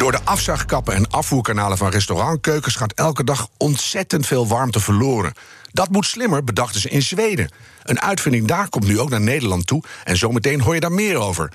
Door 0.00 0.12
de 0.12 0.24
afzuigkappen 0.24 0.94
en 0.94 1.10
afvoerkanalen 1.10 1.78
van 1.78 1.90
restaurantkeukens 1.90 2.74
gaat 2.74 2.92
elke 2.92 3.24
dag 3.24 3.48
ontzettend 3.56 4.26
veel 4.26 4.46
warmte 4.46 4.80
verloren. 4.80 5.32
Dat 5.72 5.90
moet 5.90 6.06
slimmer, 6.06 6.44
bedachten 6.44 6.80
ze 6.80 6.88
in 6.88 7.02
Zweden. 7.02 7.50
Een 7.82 8.00
uitvinding 8.00 8.46
daar 8.46 8.68
komt 8.68 8.86
nu 8.86 9.00
ook 9.00 9.10
naar 9.10 9.20
Nederland 9.20 9.66
toe 9.66 9.82
en 10.04 10.16
zometeen 10.16 10.60
hoor 10.60 10.74
je 10.74 10.80
daar 10.80 10.92
meer 10.92 11.16
over. 11.16 11.52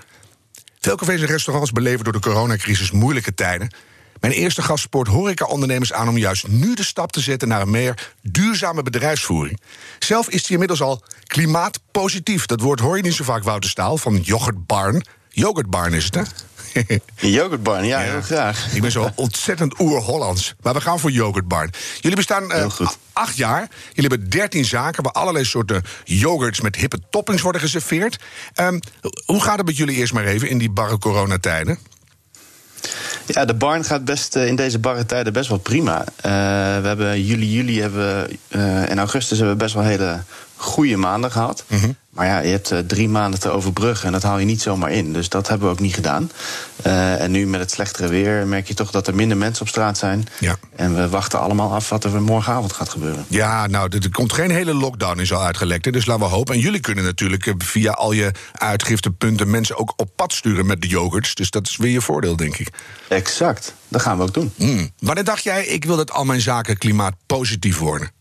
Veel 0.80 0.96
cafés 0.96 1.22
en 1.22 1.28
restaurants 1.28 1.72
beleven 1.72 2.04
door 2.04 2.14
de 2.14 2.20
coronacrisis 2.20 2.92
moeilijke 2.92 3.34
tijden. 3.34 3.76
Mijn 4.20 4.34
eerste 4.34 4.62
gast 4.62 4.84
spoort 4.84 5.08
horecaondernemers 5.08 5.94
aan 5.94 6.10
om 6.10 6.18
juist 6.18 6.48
nu 6.48 6.74
de 6.74 6.84
stap 6.84 7.12
te 7.12 7.22
zetten 7.22 7.48
naar 7.48 7.62
een 7.62 7.72
meer 7.72 8.14
duurzame 8.22 8.84
bedrijfsvoering. 8.84 9.60
Zelf 10.00 10.30
is 10.30 10.42
hij 10.42 10.52
inmiddels 10.52 10.82
al 10.82 11.04
klimaatpositief. 11.24 12.46
Dat 12.46 12.62
woord 12.62 12.80
hoor 12.80 12.98
je 12.98 13.04
niet 13.04 13.14
zo 13.14 13.24
vaak, 13.24 13.44
Wouter 13.44 13.70
Staal 13.70 13.98
van 13.98 14.18
Yoghurt 14.18 14.66
Barn. 14.66 15.04
Yoghurt 15.36 15.70
Barn 15.70 15.94
is 15.94 16.06
het, 16.06 16.16
hè? 16.16 16.22
Yoghurtbarn, 17.16 17.86
ja, 17.86 18.00
heel 18.00 18.22
graag. 18.22 18.74
Ik 18.74 18.82
ben 18.82 18.92
zo 18.92 19.12
ontzettend 19.16 19.80
oer-Hollands. 19.80 20.56
Maar 20.62 20.74
we 20.74 20.82
gaan 20.82 21.00
voor 21.00 21.12
Yoghurtbarn. 21.12 21.70
Jullie 22.00 22.18
bestaan 22.18 22.44
uh, 22.52 22.66
acht 23.14 23.38
jaar. 23.38 23.70
Jullie 23.94 24.10
hebben 24.10 24.30
dertien 24.30 24.66
zaken 24.66 25.04
waar 25.04 25.12
allerlei 25.12 25.46
soorten 25.46 25.84
yoghurts 26.04 26.62
met 26.62 26.76
hippe 26.76 27.00
toppings 27.10 27.42
worden 27.42 27.62
geserveerd. 27.62 28.20
Um, 28.56 28.80
hoe 29.26 29.42
gaat 29.42 29.58
het 29.58 29.66
met 29.66 29.78
jullie 29.78 29.96
eerst 29.96 30.14
maar 30.14 30.26
even 30.26 30.50
in 30.50 30.58
die 30.58 30.70
barre 30.70 30.98
coronatijden? 30.98 31.80
Ja, 33.26 33.46
de 33.46 33.54
barn 33.54 33.84
gaat 33.84 34.06
best 34.06 34.36
in 34.36 34.56
deze 34.56 34.80
barre 34.80 35.06
tijden 35.06 35.34
best 35.34 35.50
wel 35.50 35.58
prima. 35.58 36.00
Uh, 36.00 36.06
we 36.82 36.88
hebben 36.88 37.24
juli, 37.26 37.52
juli 37.52 37.82
hebben, 37.82 38.38
uh, 38.50 38.90
en 38.90 38.98
augustus 38.98 39.38
hebben 39.38 39.58
we 39.58 39.64
best 39.64 39.76
wel 39.76 39.84
hele 39.84 40.24
goede 40.66 40.98
maanden 40.98 41.32
gehad. 41.32 41.64
Mm 41.68 41.80
-hmm. 41.80 41.96
Maar 42.16 42.26
ja, 42.26 42.40
je 42.40 42.50
hebt 42.50 42.72
uh, 42.72 42.80
drie 42.80 43.10
maanden 43.10 43.40
te 43.40 43.50
overbruggen 43.50 44.06
en 44.06 44.12
dat 44.12 44.24
haal 44.24 44.40
je 44.40 44.46
niet 44.46 44.62
zomaar 44.62 44.92
in. 44.92 45.14
Dus 45.14 45.30
dat 45.30 45.48
hebben 45.48 45.68
we 45.68 45.74
ook 45.74 45.80
niet 45.80 45.94
gedaan. 45.94 46.32
Uh, 46.88 47.22
en 47.22 47.32
nu 47.32 47.48
met 47.48 47.60
het 47.60 47.72
slechtere 47.72 48.08
weer 48.08 48.48
merk 48.48 48.68
je 48.68 48.74
toch 48.74 48.92
dat 48.92 49.08
er 49.08 49.16
minder 49.16 49.38
mensen 49.38 49.62
op 49.62 49.68
straat 49.68 49.98
zijn. 49.98 50.28
Ja. 50.40 50.56
En 50.76 50.96
we 50.96 51.10
wachten 51.10 51.40
allemaal 51.40 51.74
af 51.74 51.90
wat 51.90 52.04
er 52.04 52.22
morgenavond 52.22 52.74
gaat 52.74 52.90
gebeuren. 52.90 53.26
Ja, 53.28 53.68
nou, 53.68 53.98
er 53.98 54.12
komt 54.12 54.34
geen 54.34 54.52
hele 54.52 54.74
lockdown 54.74 55.20
is 55.20 55.34
al 55.34 55.44
uitgelekt. 55.44 55.86
Hè, 55.86 55.92
dus 55.92 56.06
laten 56.06 56.24
we 56.24 56.30
hopen. 56.30 56.54
En 56.54 56.60
jullie 56.60 56.80
kunnen 56.80 57.04
natuurlijk 57.04 57.54
via 57.58 57.92
al 57.92 58.12
je 58.12 58.32
uitgiftepunten 58.52 59.50
mensen 59.50 59.78
ook 59.78 59.94
op 59.96 60.10
pad 60.16 60.34
sturen 60.34 60.66
met 60.66 60.82
de 60.82 60.88
yoghurts. 60.88 61.36
Dus 61.36 61.50
dat 61.50 61.68
is 61.68 61.78
weer 61.78 61.92
je 61.92 62.02
voordeel, 62.02 62.36
denk 62.36 62.58
ik. 62.58 62.70
Exact. 63.08 63.74
Dat 63.88 64.02
gaan 64.02 64.18
we 64.18 64.24
ook 64.24 64.34
doen. 64.34 64.54
Mm. 64.56 64.92
Wanneer 65.00 65.24
dacht 65.24 65.44
jij, 65.44 65.66
ik 65.66 65.86
wil 65.86 65.96
dat 65.96 66.12
al 66.12 66.26
mijn 66.26 66.42
zaken 66.42 66.78
klimaatpositief 66.78 67.78
worden? 67.78 68.12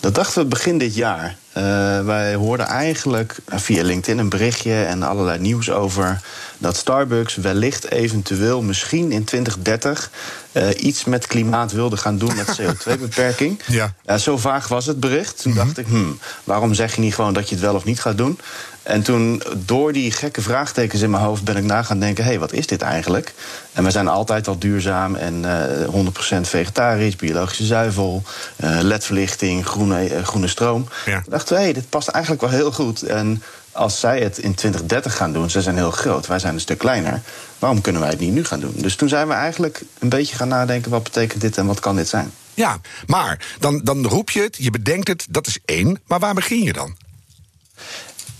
Dat 0.00 0.14
dachten 0.14 0.42
we 0.42 0.48
begin 0.48 0.78
dit 0.78 0.94
jaar. 0.94 1.36
Uh, 1.58 1.64
wij 2.04 2.34
hoorden 2.34 2.66
eigenlijk 2.66 3.36
via 3.46 3.82
LinkedIn 3.82 4.18
een 4.18 4.28
berichtje 4.28 4.84
en 4.84 5.02
allerlei 5.02 5.38
nieuws 5.38 5.70
over 5.70 6.20
dat 6.58 6.76
Starbucks 6.76 7.36
wellicht 7.36 7.90
eventueel 7.90 8.62
misschien 8.62 9.12
in 9.12 9.24
2030 9.24 10.10
uh, 10.52 10.68
iets 10.76 11.04
met 11.04 11.26
klimaat 11.26 11.72
wilde 11.72 11.96
gaan 11.96 12.18
doen 12.18 12.36
met 12.36 12.56
CO2-beperking. 12.60 13.60
Ja. 13.66 13.94
Uh, 14.06 14.16
zo 14.16 14.36
vaag 14.36 14.68
was 14.68 14.86
het 14.86 15.00
bericht. 15.00 15.42
Toen 15.42 15.52
mm 15.52 15.58
-hmm. 15.58 15.66
dacht 15.66 15.78
ik, 15.78 15.86
hmm, 15.86 16.18
waarom 16.44 16.74
zeg 16.74 16.94
je 16.94 17.00
niet 17.00 17.14
gewoon 17.14 17.34
dat 17.34 17.48
je 17.48 17.54
het 17.54 17.64
wel 17.64 17.74
of 17.74 17.84
niet 17.84 18.00
gaat 18.00 18.16
doen? 18.16 18.38
En 18.88 19.02
toen, 19.02 19.42
door 19.56 19.92
die 19.92 20.12
gekke 20.12 20.42
vraagtekens 20.42 21.02
in 21.02 21.10
mijn 21.10 21.22
hoofd, 21.22 21.44
ben 21.44 21.56
ik 21.56 21.64
na 21.64 21.82
gaan 21.82 22.00
denken: 22.00 22.24
hé, 22.24 22.30
hey, 22.30 22.38
wat 22.38 22.52
is 22.52 22.66
dit 22.66 22.82
eigenlijk? 22.82 23.34
En 23.72 23.84
we 23.84 23.90
zijn 23.90 24.08
altijd 24.08 24.48
al 24.48 24.58
duurzaam 24.58 25.14
en 25.14 25.34
uh, 25.94 26.06
100% 26.36 26.40
vegetarisch, 26.40 27.16
biologische 27.16 27.64
zuivel, 27.64 28.22
uh, 28.56 28.78
ledverlichting, 28.80 29.66
groene, 29.66 30.10
uh, 30.10 30.22
groene 30.22 30.48
stroom. 30.48 30.88
Ja. 31.06 31.18
Ik 31.18 31.30
dacht, 31.30 31.48
hé, 31.48 31.56
hey, 31.56 31.72
dit 31.72 31.88
past 31.88 32.08
eigenlijk 32.08 32.42
wel 32.42 32.52
heel 32.52 32.72
goed. 32.72 33.02
En 33.02 33.42
als 33.72 34.00
zij 34.00 34.20
het 34.20 34.38
in 34.38 34.54
2030 34.54 35.16
gaan 35.16 35.32
doen, 35.32 35.50
ze 35.50 35.62
zijn 35.62 35.76
heel 35.76 35.90
groot, 35.90 36.26
wij 36.26 36.38
zijn 36.38 36.54
een 36.54 36.60
stuk 36.60 36.78
kleiner. 36.78 37.20
Waarom 37.58 37.80
kunnen 37.80 38.00
wij 38.00 38.10
het 38.10 38.20
niet 38.20 38.32
nu 38.32 38.44
gaan 38.44 38.60
doen? 38.60 38.74
Dus 38.76 38.96
toen 38.96 39.08
zijn 39.08 39.28
we 39.28 39.34
eigenlijk 39.34 39.82
een 39.98 40.08
beetje 40.08 40.36
gaan 40.36 40.48
nadenken: 40.48 40.90
wat 40.90 41.02
betekent 41.02 41.40
dit 41.40 41.58
en 41.58 41.66
wat 41.66 41.80
kan 41.80 41.96
dit 41.96 42.08
zijn? 42.08 42.32
Ja, 42.54 42.80
maar 43.06 43.46
dan, 43.58 43.80
dan 43.84 44.06
roep 44.06 44.30
je 44.30 44.40
het, 44.40 44.56
je 44.58 44.70
bedenkt 44.70 45.08
het, 45.08 45.26
dat 45.30 45.46
is 45.46 45.58
één. 45.64 46.00
Maar 46.06 46.18
waar 46.18 46.34
begin 46.34 46.62
je 46.62 46.72
dan? 46.72 46.96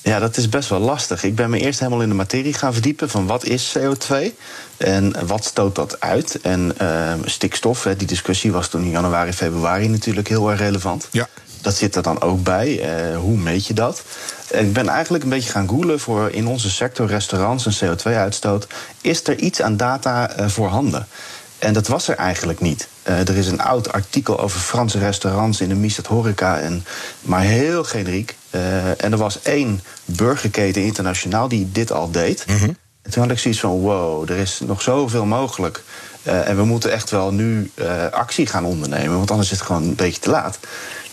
Ja, 0.08 0.19
dat 0.19 0.36
is 0.36 0.48
best 0.48 0.69
wel 0.69 0.78
lastig. 0.78 1.22
Ik 1.24 1.34
ben 1.34 1.50
me 1.50 1.58
eerst 1.58 1.78
helemaal 1.78 2.02
in 2.02 2.08
de 2.08 2.14
materie 2.14 2.52
gaan 2.54 2.72
verdiepen 2.72 3.10
van 3.10 3.26
wat 3.26 3.44
is 3.44 3.76
CO2 3.78 4.14
en 4.76 5.26
wat 5.26 5.44
stoot 5.44 5.74
dat 5.74 6.00
uit. 6.00 6.41
En 6.41 6.74
uh, 6.82 7.12
stikstof, 7.24 7.88
die 7.96 8.06
discussie 8.06 8.52
was 8.52 8.69
toen 8.69 8.82
in 8.82 8.91
januari, 8.91 9.32
februari 9.32 9.88
natuurlijk 9.88 10.28
heel 10.28 10.50
erg 10.50 10.58
relevant. 10.58 11.08
Ja. 11.10 11.28
Dat 11.60 11.74
zit 11.74 11.96
er 11.96 12.02
dan 12.02 12.20
ook 12.20 12.42
bij. 12.42 13.00
Uh, 13.10 13.19
hoe 13.19 13.36
meet 13.36 13.66
je 13.66 13.74
dat? 13.74 14.02
En 14.50 14.66
ik 14.66 14.72
ben 14.72 14.88
eigenlijk 14.88 15.24
een 15.24 15.30
beetje 15.30 15.50
gaan 15.50 15.69
googlen 15.69 16.00
voor 16.00 16.30
in 16.30 16.46
onze 16.46 16.70
sector 16.70 17.06
restaurants 17.06 17.66
en 17.66 17.96
CO2-uitstoot. 17.96 18.66
Is 19.00 19.26
er 19.26 19.38
iets 19.38 19.62
aan 19.62 19.76
data 19.76 20.38
uh, 20.40 20.48
voorhanden? 20.48 21.06
En 21.58 21.72
dat 21.72 21.86
was 21.86 22.08
er 22.08 22.16
eigenlijk 22.16 22.60
niet. 22.60 22.88
Uh, 23.08 23.28
er 23.28 23.36
is 23.36 23.46
een 23.46 23.60
oud 23.60 23.92
artikel 23.92 24.41
over 24.41 24.60
Franse 24.60 24.98
restaurants 24.98 25.60
in 25.60 25.69
de 25.69 25.74
Misat 25.74 26.06
Horeca, 26.06 26.58
en, 26.58 26.84
maar 27.20 27.41
heel 27.41 27.84
generiek. 27.84 28.36
Uh, 28.50 29.04
en 29.04 29.12
er 29.12 29.16
was 29.16 29.42
één 29.42 29.80
burgerketen 30.04 30.82
internationaal 30.82 31.48
die 31.48 31.69
dit 31.72 31.92
al 31.92 32.10
deed. 32.10 32.44
Mm 32.46 32.56
-hmm. 32.56 32.76
En 33.02 33.10
toen 33.10 33.22
had 33.22 33.32
ik 33.32 33.38
zoiets 33.38 33.60
van: 33.60 33.80
wow, 33.80 34.30
er 34.30 34.36
is 34.36 34.60
nog 34.66 34.82
zoveel 34.82 35.24
mogelijk. 35.24 35.82
Uh, 36.22 36.48
en 36.48 36.56
we 36.56 36.64
moeten 36.64 36.92
echt 36.92 37.10
wel 37.10 37.32
nu 37.32 37.70
actie 38.10 38.46
gaan 38.46 38.64
ondernemen, 38.64 39.16
want 39.16 39.30
anders 39.30 39.50
is 39.50 39.58
het 39.58 39.66
gewoon 39.66 39.82
een 39.82 39.94
beetje 39.94 40.20
te 40.20 40.30
laat. 40.30 40.58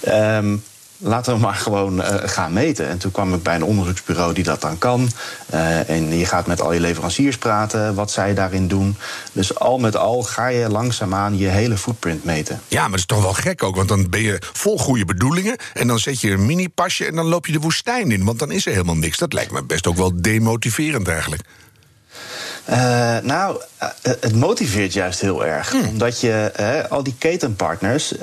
Um, 0.07 0.63
laten 0.97 1.33
we 1.33 1.39
maar 1.39 1.53
gewoon 1.53 1.99
uh, 1.99 2.07
gaan 2.07 2.53
meten. 2.53 2.87
En 2.87 2.97
toen 2.97 3.11
kwam 3.11 3.33
ik 3.33 3.43
bij 3.43 3.55
een 3.55 3.63
onderzoeksbureau 3.63 4.33
die 4.33 4.43
dat 4.43 4.61
dan 4.61 4.77
kan. 4.77 5.09
Uh, 5.53 5.89
en 5.89 6.17
je 6.17 6.25
gaat 6.25 6.47
met 6.47 6.61
al 6.61 6.73
je 6.73 6.79
leveranciers 6.79 7.37
praten, 7.37 7.95
wat 7.95 8.11
zij 8.11 8.33
daarin 8.33 8.67
doen. 8.67 8.97
Dus 9.31 9.55
al 9.55 9.77
met 9.77 9.95
al 9.95 10.23
ga 10.23 10.47
je 10.47 10.69
langzaamaan 10.69 11.37
je 11.37 11.47
hele 11.47 11.77
footprint 11.77 12.23
meten. 12.23 12.61
Ja, 12.67 12.81
maar 12.81 12.89
dat 12.89 12.99
is 12.99 13.05
toch 13.05 13.21
wel 13.21 13.33
gek 13.33 13.63
ook, 13.63 13.75
want 13.75 13.87
dan 13.87 14.09
ben 14.09 14.21
je 14.21 14.41
vol 14.53 14.77
goede 14.77 15.05
bedoelingen... 15.05 15.57
en 15.73 15.87
dan 15.87 15.99
zet 15.99 16.21
je 16.21 16.31
een 16.31 16.45
mini-pasje 16.45 17.05
en 17.05 17.15
dan 17.15 17.25
loop 17.25 17.45
je 17.45 17.51
de 17.51 17.59
woestijn 17.59 18.11
in... 18.11 18.23
want 18.23 18.39
dan 18.39 18.51
is 18.51 18.65
er 18.65 18.71
helemaal 18.71 18.95
niks. 18.95 19.17
Dat 19.17 19.33
lijkt 19.33 19.51
me 19.51 19.63
best 19.63 19.87
ook 19.87 19.97
wel 19.97 20.21
demotiverend 20.21 21.07
eigenlijk. 21.07 21.43
Uh, 22.69 23.17
nou, 23.23 23.61
uh, 23.81 23.89
het 24.01 24.35
motiveert 24.35 24.93
juist 24.93 25.21
heel 25.21 25.45
erg. 25.45 25.71
Hmm. 25.71 25.87
Omdat 25.87 26.19
je, 26.19 26.51
uh, 26.59 26.91
al 26.91 27.03
die 27.03 27.15
ketenpartners, 27.17 28.13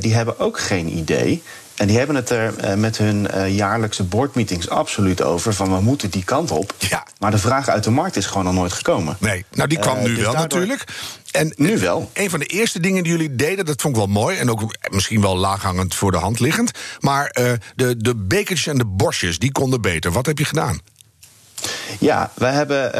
die 0.00 0.14
hebben 0.14 0.38
ook 0.38 0.58
geen 0.60 0.96
idee. 0.96 1.42
En 1.78 1.86
die 1.86 1.96
hebben 1.96 2.16
het 2.16 2.30
er 2.30 2.54
uh, 2.64 2.74
met 2.74 2.98
hun 2.98 3.28
uh, 3.34 3.56
jaarlijkse 3.56 4.04
boardmeetings 4.04 4.68
absoluut 4.68 5.22
over. 5.22 5.54
Van 5.54 5.74
we 5.74 5.80
moeten 5.80 6.10
die 6.10 6.24
kant 6.24 6.50
op. 6.50 6.74
Ja. 6.78 7.06
Maar 7.18 7.30
de 7.30 7.38
vraag 7.38 7.68
uit 7.68 7.84
de 7.84 7.90
markt 7.90 8.16
is 8.16 8.26
gewoon 8.26 8.44
nog 8.44 8.54
nooit 8.54 8.72
gekomen. 8.72 9.16
Nee, 9.20 9.44
nou 9.52 9.68
die 9.68 9.78
kwam 9.78 9.96
uh, 9.96 10.02
nu 10.02 10.14
dus 10.14 10.24
wel 10.24 10.32
daardoor... 10.32 10.58
natuurlijk. 10.58 10.84
En 11.30 11.52
nu 11.56 11.78
wel. 11.78 12.10
Een 12.12 12.30
van 12.30 12.38
de 12.38 12.46
eerste 12.46 12.80
dingen 12.80 13.02
die 13.02 13.12
jullie 13.12 13.34
deden, 13.34 13.64
dat 13.64 13.80
vond 13.80 13.94
ik 13.94 14.00
wel 14.00 14.10
mooi. 14.10 14.36
En 14.36 14.50
ook 14.50 14.76
misschien 14.90 15.20
wel 15.20 15.36
laaghangend 15.36 15.94
voor 15.94 16.10
de 16.10 16.16
hand 16.16 16.40
liggend. 16.40 16.70
Maar 17.00 17.36
de, 17.74 17.96
de 17.96 18.16
bekertjes 18.16 18.66
en 18.66 18.78
de 18.78 18.86
borstjes, 18.86 19.38
die 19.38 19.52
konden 19.52 19.80
beter. 19.80 20.12
Wat 20.12 20.26
heb 20.26 20.38
je 20.38 20.44
gedaan? 20.44 20.80
Ja, 21.98 22.30
wij 22.34 22.52
hebben 22.52 22.92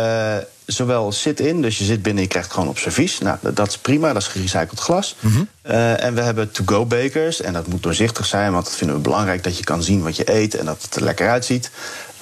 zowel 0.73 1.13
sit-in, 1.13 1.63
dus 1.63 1.79
je 1.79 1.85
zit 1.85 2.03
binnen 2.03 2.17
en 2.17 2.23
je 2.23 2.29
krijgt 2.29 2.53
gewoon 2.53 2.69
op 2.69 2.79
servies. 2.79 3.19
Nou, 3.19 3.39
dat 3.41 3.69
is 3.69 3.79
prima, 3.79 4.13
dat 4.13 4.23
is 4.23 4.29
gerecycled 4.29 4.81
glas. 4.81 5.17
Mm 5.21 5.33
-hmm. 5.33 5.49
uh, 5.71 6.05
en 6.05 6.15
we 6.15 6.21
hebben 6.21 6.51
to-go 6.51 6.87
bekers. 6.87 7.41
En 7.41 7.53
dat 7.53 7.67
moet 7.67 7.83
doorzichtig 7.83 8.27
zijn, 8.27 8.53
want 8.53 8.65
dat 8.65 8.75
vinden 8.75 8.97
we 8.97 9.03
belangrijk... 9.03 9.45
dat 9.45 9.59
je 9.59 9.65
kan 9.65 9.83
zien 9.83 10.03
wat 10.03 10.17
je 10.17 10.35
eet 10.35 10.55
en 10.55 10.65
dat 10.65 10.83
het 10.83 10.97
er 10.97 11.03
lekker 11.03 11.29
uitziet. 11.29 11.71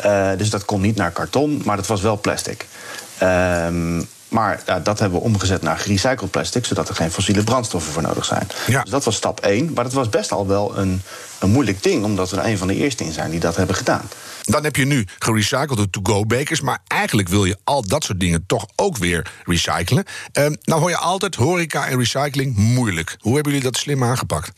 Uh, 0.05 0.31
dus 0.37 0.51
dat 0.51 0.65
kon 0.65 0.81
niet 0.81 0.97
naar 0.97 1.11
karton, 1.11 1.63
maar 1.65 1.77
dat 1.77 1.87
was 1.87 2.01
wel 2.01 2.21
plastic. 2.21 2.67
Uh, 3.23 3.69
maar 4.29 4.63
ja, 4.67 4.81
dat 4.81 4.99
hebben 4.99 5.19
we 5.19 5.25
omgezet 5.25 5.63
naar 5.63 5.79
gerecycled 5.79 6.31
plastic... 6.31 6.65
zodat 6.65 6.89
er 6.89 6.95
geen 6.95 7.11
fossiele 7.11 7.45
brandstoffen 7.45 7.93
voor 7.93 8.03
nodig 8.03 8.25
zijn. 8.25 8.49
Ja. 8.67 8.83
Dus 8.83 8.91
dat 8.91 9.05
was 9.05 9.15
stap 9.15 9.41
1. 9.41 9.73
Maar 9.75 9.85
dat 9.85 9.93
was 9.93 10.09
best 10.09 10.33
al 10.33 10.47
wel 10.47 10.79
een, 10.79 11.03
een 11.39 11.51
moeilijk 11.51 11.83
ding... 11.83 12.05
omdat 12.05 12.31
we 12.31 12.37
er 12.37 12.47
een 12.47 12.59
van 12.59 12.67
de 12.67 12.75
eerste 12.75 13.05
in 13.05 13.13
zijn 13.13 13.31
die 13.31 13.41
dat 13.41 13.57
hebben 13.57 13.77
gedaan. 13.77 14.09
Dan 14.47 14.65
heb 14.65 14.77
je 14.77 14.85
nu 14.85 15.07
gerecyclede 15.19 15.91
to-go-bekers... 15.91 16.61
maar 16.61 16.83
eigenlijk 16.87 17.29
wil 17.29 17.45
je 17.45 17.57
al 17.65 17.83
dat 17.89 18.05
soort 18.05 18.21
dingen 18.21 18.47
toch 18.47 18.67
ook 18.77 18.97
weer 18.97 19.31
recyclen. 19.45 20.05
Uh, 20.39 20.47
nou 20.63 20.81
hoor 20.81 20.91
je 20.91 20.97
altijd 20.97 21.35
horeca 21.35 21.87
en 21.87 21.99
recycling 21.99 22.57
moeilijk. 22.57 23.17
Hoe 23.21 23.35
hebben 23.35 23.53
jullie 23.53 23.71
dat 23.71 23.81
slim 23.81 24.05
aangepakt? 24.05 24.53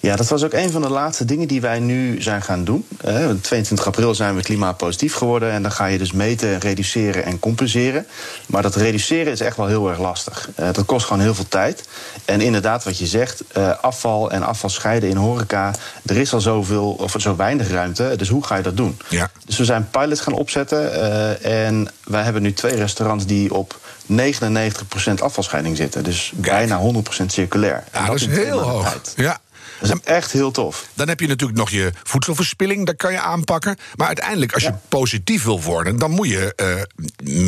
Ja, 0.00 0.16
dat 0.16 0.28
was 0.28 0.44
ook 0.44 0.52
een 0.52 0.70
van 0.70 0.82
de 0.82 0.88
laatste 0.88 1.24
dingen 1.24 1.48
die 1.48 1.60
wij 1.60 1.78
nu 1.78 2.22
zijn 2.22 2.42
gaan 2.42 2.64
doen. 2.64 2.86
Uh, 3.06 3.30
22 3.40 3.86
april 3.86 4.14
zijn 4.14 4.36
we 4.36 4.42
klimaatpositief 4.42 5.14
geworden. 5.14 5.50
En 5.50 5.62
dan 5.62 5.72
ga 5.72 5.86
je 5.86 5.98
dus 5.98 6.12
meten, 6.12 6.58
reduceren 6.58 7.24
en 7.24 7.38
compenseren. 7.38 8.06
Maar 8.46 8.62
dat 8.62 8.74
reduceren 8.74 9.32
is 9.32 9.40
echt 9.40 9.56
wel 9.56 9.66
heel 9.66 9.88
erg 9.88 9.98
lastig. 9.98 10.48
Uh, 10.60 10.68
dat 10.72 10.84
kost 10.84 11.06
gewoon 11.06 11.22
heel 11.22 11.34
veel 11.34 11.48
tijd. 11.48 11.88
En 12.24 12.40
inderdaad, 12.40 12.84
wat 12.84 12.98
je 12.98 13.06
zegt, 13.06 13.42
uh, 13.56 13.70
afval 13.80 14.30
en 14.30 14.42
afval 14.42 14.70
scheiden 14.70 15.08
in 15.08 15.16
horeca. 15.16 15.74
Er 16.06 16.16
is 16.16 16.32
al 16.32 16.40
zoveel, 16.40 16.90
of 16.90 17.14
zo 17.18 17.36
weinig 17.36 17.70
ruimte. 17.70 18.14
Dus 18.16 18.28
hoe 18.28 18.44
ga 18.44 18.56
je 18.56 18.62
dat 18.62 18.76
doen? 18.76 18.98
Ja. 19.08 19.30
Dus 19.46 19.58
we 19.58 19.64
zijn 19.64 19.88
pilots 19.90 20.20
gaan 20.20 20.32
opzetten. 20.32 20.92
En 21.42 21.88
wij 22.04 22.22
hebben 22.22 22.42
nu 22.42 22.52
twee 22.52 22.74
restaurants 22.74 23.26
die 23.26 23.54
op 23.54 23.78
99% 24.06 24.14
afvalscheiding 25.18 25.76
zitten. 25.76 26.04
Dus 26.04 26.32
Kijk. 26.40 26.68
bijna 26.68 27.02
100% 27.22 27.26
circulair. 27.26 27.84
Ja, 27.92 28.00
En 28.00 28.06
dat 28.06 28.14
is 28.14 28.26
heel 28.26 28.60
hoog. 28.60 29.00
Ja. 29.16 29.40
Dat 29.80 29.90
is 29.90 30.00
echt 30.04 30.32
heel 30.32 30.50
tof. 30.50 30.86
Dan 30.94 31.08
heb 31.08 31.20
je 31.20 31.26
natuurlijk 31.26 31.58
nog 31.58 31.70
je 31.70 31.92
voedselverspilling, 32.02 32.86
dat 32.86 32.96
kan 32.96 33.12
je 33.12 33.20
aanpakken. 33.20 33.76
Maar 33.96 34.06
uiteindelijk, 34.06 34.52
als 34.52 34.62
je 34.62 34.68
Ja. 34.68 34.80
positief 34.88 35.44
wil 35.44 35.60
worden, 35.62 35.98
dan 35.98 36.10
moet 36.10 36.28
je 36.28 36.52
eh, 36.54 36.66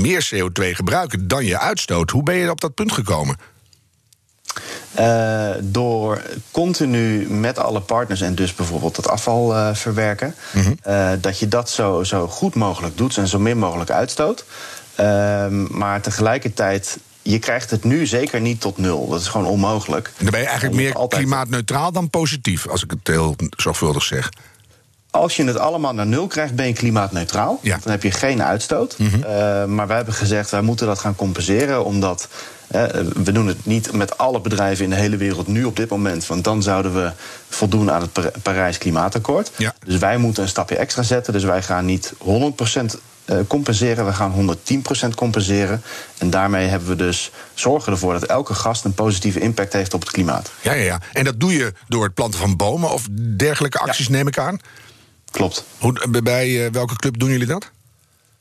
meer 0.01 0.29
CO2 0.35 0.75
gebruiken 0.75 1.29
dan 1.29 1.45
je 1.45 1.59
uitstoot. 1.59 2.11
Hoe 2.11 2.23
ben 2.23 2.35
je 2.35 2.51
op 2.51 2.61
dat 2.61 2.75
punt 2.75 2.93
gekomen? 2.93 3.37
Uh, 5.01 5.51
door 5.61 6.23
continu 6.51 7.31
met 7.31 7.59
alle 7.59 7.81
partners 7.81 8.21
en 8.21 8.35
dus 8.35 8.55
bijvoorbeeld 8.55 8.97
het 8.97 9.09
afval 9.09 9.55
uh, 9.55 9.75
verwerken, 9.75 10.35
Mhm. 10.53 10.73
uh, 10.89 11.11
dat 11.21 11.39
je 11.39 11.49
dat 11.49 11.71
zo, 11.71 12.03
zo 12.05 12.27
goed 12.29 12.55
mogelijk 12.55 12.97
doet 12.97 13.17
en 13.17 13.29
zo 13.29 13.39
min 13.39 13.59
mogelijk 13.59 13.91
uitstoot. 13.91 14.45
Ehm, 14.95 15.79
maar 15.79 16.01
tegelijkertijd, 16.01 16.99
je 17.23 17.39
krijgt 17.39 17.71
het 17.71 17.85
nu 17.85 18.07
zeker 18.07 18.41
niet 18.41 18.61
tot 18.61 18.79
nul. 18.79 19.09
Dat 19.09 19.21
is 19.21 19.27
gewoon 19.29 19.47
onmogelijk. 19.47 20.13
Dan 20.19 20.31
ben 20.31 20.41
je 20.41 20.47
eigenlijk 20.47 20.77
En 20.77 20.83
meer 20.83 20.95
altijd- 20.95 21.23
klimaatneutraal 21.23 21.93
dan 21.93 22.11
positief, 22.11 22.69
als 22.69 22.83
ik 22.85 22.91
het 22.91 23.01
heel 23.07 23.37
zorgvuldig 23.57 24.03
zeg. 24.03 24.29
Als 25.11 25.37
je 25.37 25.45
het 25.45 25.59
allemaal 25.59 25.95
naar 25.95 26.07
nul 26.07 26.27
krijgt, 26.27 26.55
ben 26.55 26.67
je 26.67 26.73
klimaatneutraal. 26.73 27.59
Ja. 27.63 27.79
Dan 27.83 27.93
heb 27.93 28.03
je 28.03 28.11
geen 28.11 28.43
uitstoot. 28.43 28.97
Uh, 28.99 29.65
maar 29.65 29.87
wij 29.87 29.97
hebben 29.97 30.15
gezegd, 30.15 30.51
wij 30.51 30.61
moeten 30.63 30.87
dat 30.87 30.99
gaan 30.99 31.15
compenseren. 31.15 31.85
Omdat 31.85 32.29
uh, 32.75 32.83
we 33.23 33.33
doen 33.33 33.47
het 33.47 33.67
niet 33.67 33.93
met 33.93 34.19
alle 34.19 34.41
bedrijven 34.41 34.85
in 34.85 34.91
de 34.91 34.97
hele 34.97 35.17
wereld 35.17 35.47
nu 35.47 35.65
op 35.65 35.77
dit 35.77 35.89
moment. 35.91 36.27
Want 36.27 36.45
dan 36.45 36.63
zouden 36.63 36.95
we 36.95 37.11
voldoen 37.49 37.91
aan 37.91 38.01
het 38.01 38.13
Par- 38.13 38.33
Parijs 38.43 38.79
Klimaatakkoord. 38.79 39.51
Ja. 39.57 39.75
Dus 39.87 39.99
wij 39.99 40.17
moeten 40.17 40.43
een 40.43 40.49
stapje 40.49 40.77
extra 40.77 41.03
zetten. 41.03 41.33
Dus 41.33 41.45
wij 41.45 41.63
gaan 41.63 41.85
niet 41.85 42.13
100% 42.19 42.25
eh, 42.25 43.01
compenseren. 43.47 44.07
We 44.07 44.13
gaan 44.13 44.57
110% 45.07 45.15
compenseren. 45.15 45.83
En 46.19 46.31
daarmee 46.31 46.69
hebben 46.69 46.89
we 46.89 46.97
dus 46.97 47.31
zorgen 47.55 47.93
ervoor 47.93 48.13
dat 48.13 48.25
elke 48.25 48.55
gast 48.55 48.85
een 48.85 48.95
positieve 48.95 49.41
impact 49.41 49.73
heeft 49.73 49.95
op 49.95 50.01
het 50.01 50.11
klimaat. 50.11 50.51
Ja, 50.61 50.73
ja, 50.73 50.85
ja. 50.85 51.01
En 51.13 51.25
dat 51.25 51.41
doe 51.41 51.53
je 51.53 51.73
door 51.89 52.05
het 52.05 52.15
planten 52.15 52.41
van 52.41 52.57
bomen 52.57 52.91
of 52.91 53.09
dergelijke 53.37 53.79
acties, 53.79 54.09
neem 54.09 54.27
ik 54.27 54.39
aan. 54.39 54.59
Klopt. 55.31 55.65
Hoe, 55.79 56.21
bij 56.23 56.65
eh, 56.65 56.73
welke 56.73 56.97
club 56.97 57.19
doen 57.19 57.31
jullie 57.31 57.47
dat? 57.47 57.71